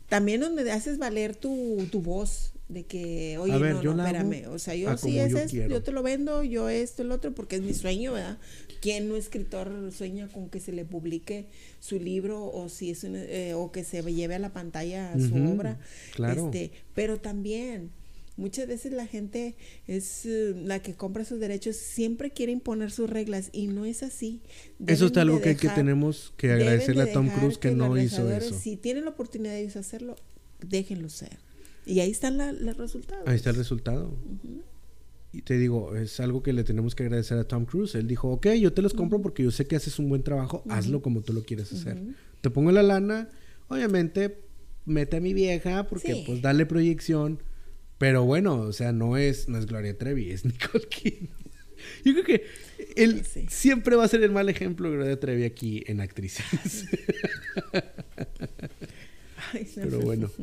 [0.08, 4.06] también donde haces valer tu, tu voz de que, oye, A ver, no, yo no,
[4.06, 5.70] espérame, o sea, yo sí, yo es, quiero.
[5.70, 8.38] yo te lo vendo, yo esto, el otro, porque es mi sueño, ¿verdad?
[8.80, 11.46] ¿Quién no escritor sueña con que se le publique
[11.80, 15.34] su libro o si es un, eh, o que se lleve a la pantalla su
[15.34, 15.78] obra?
[16.14, 16.46] claro.
[16.46, 17.90] Este, pero también
[18.36, 19.56] muchas veces la gente
[19.88, 24.04] es eh, la que compra sus derechos, siempre quiere imponer sus reglas y no es
[24.04, 24.42] así.
[24.86, 27.58] Eso es Deben algo de que, que tenemos que deben agradecerle de a Tom Cruise
[27.58, 28.56] que, los no hizo eso.
[28.56, 30.14] Si tienen la oportunidad de ellos hacerlo,
[30.60, 31.49] déjenlo ser.
[31.86, 33.26] Y ahí están la- los resultados.
[33.26, 34.16] Ahí está el resultado.
[35.32, 37.94] Y te digo, es algo que le tenemos que agradecer a Tom Cruise.
[37.94, 40.64] Él dijo, ok, yo te los compro porque yo sé que haces un buen trabajo,
[40.68, 42.02] hazlo como tú lo quieres hacer.
[42.40, 43.28] Te pongo la lana,
[43.68, 44.40] obviamente,
[44.86, 46.22] mete a mi vieja porque Sí.
[46.26, 47.42] pues dale proyección.
[47.98, 51.28] Pero bueno, o sea, no es, no es Gloria Trevi, es Nicole Kidman.
[52.04, 52.44] Yo creo que
[52.96, 53.46] él Sí.
[53.48, 56.44] siempre va a ser el mal ejemplo de Gloria Trevi aquí en actrices.
[59.74, 60.30] Pero bueno.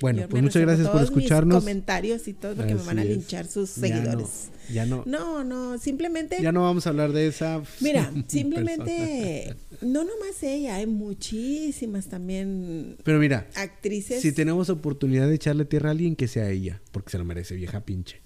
[0.00, 1.58] Bueno, Yo pues muchas gracias por todos mis escucharnos.
[1.62, 4.50] comentarios y todo porque me van a Así linchar sus Ya no, seguidores.
[4.72, 7.62] Ya no, No, no, simplemente ya no vamos a hablar de esa.
[7.80, 8.24] Mira, persona.
[8.26, 14.20] simplemente, no nomás ella, hay muchísimas también Pero mira, actrices.
[14.22, 17.54] si tenemos oportunidad de echarle tierra a alguien, que sea ella, porque se lo merece,
[17.54, 18.20] vieja pinche.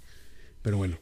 [0.63, 0.97] Pero bueno,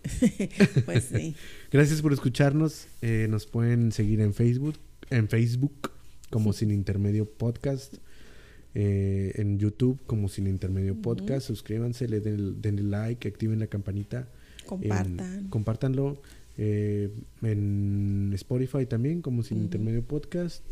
[0.84, 1.36] pues sí.
[1.70, 2.86] gracias por escucharnos.
[3.02, 4.78] Eh, nos pueden seguir en Facebook,
[5.10, 5.92] en Facebook
[6.30, 7.94] como Sin Intermedio Podcast,
[8.78, 11.46] eh, en YouTube como Sin Intermedio Podcast.
[11.46, 14.28] Suscríbanse, le den, denle like, activen la campanita.
[14.66, 15.20] Compartan.
[15.38, 16.20] En- compártanlo
[16.58, 17.10] eh,
[17.42, 20.62] en Spotify también como Sin Intermedio Podcast.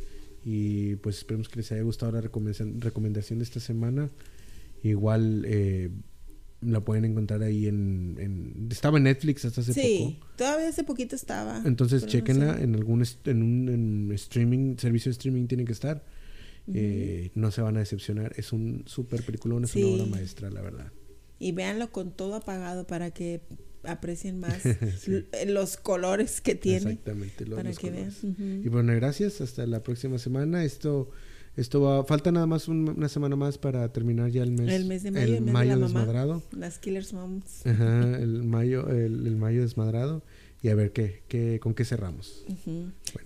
[0.45, 4.11] Y pues esperemos que les haya gustado la recomendación, recomendación de esta semana.
[4.83, 5.89] Igual eh,
[6.61, 10.27] la pueden encontrar ahí en, en- Estaba en Netflix hasta hace sí, poco.
[10.37, 11.63] todavía hace poquito estaba.
[11.65, 12.65] Entonces no chequenla sé.
[12.65, 16.05] en algún en un en streaming, servicio de streaming tiene que estar.
[16.73, 18.33] Eh, no se van a decepcionar.
[18.37, 19.83] Es un súper peliculón, es Sí.
[19.83, 20.93] una obra maestra, la verdad.
[21.39, 23.43] Y véanlo con todo apagado para que
[23.83, 24.63] aprecien más
[25.01, 25.27] Sí.
[25.33, 26.79] eh, los colores que tiene.
[26.93, 28.11] Exactamente, lo- para los que vean.
[28.65, 29.41] Y bueno, gracias.
[29.43, 30.65] Hasta la próxima semana.
[30.65, 31.11] Esto,
[31.57, 32.03] esto va.
[32.05, 34.73] Falta nada más un- una semana más para terminar ya el mes.
[34.73, 35.87] El mes de mayo, el mes de la mamá.
[35.87, 36.43] desmadrado.
[36.57, 37.67] Las Killers Moms.
[37.67, 40.23] Ajá, el mayo, el, el mayo desmadrado.
[40.65, 42.43] Y a ver qué, qué, con qué cerramos.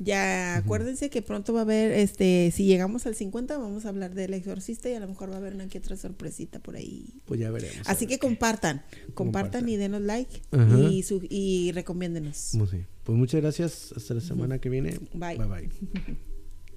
[0.00, 4.12] Ya acuérdense que pronto va a haber, este, si llegamos al 50 vamos a hablar
[4.12, 7.20] del exorcista y a lo mejor va a haber una que otra sorpresita por ahí.
[7.26, 7.88] Pues ya veremos.
[7.88, 8.82] Así ver que compartan,
[9.14, 9.68] compartan, Compartan.
[9.68, 10.40] y denos like
[10.90, 12.54] y, su, y recomiéndenos.
[12.58, 12.78] Pues sí.
[13.04, 13.92] Pues muchas gracias.
[13.96, 14.98] Hasta la semana que viene.
[15.14, 15.38] Bye.
[15.38, 16.18] Bye bye.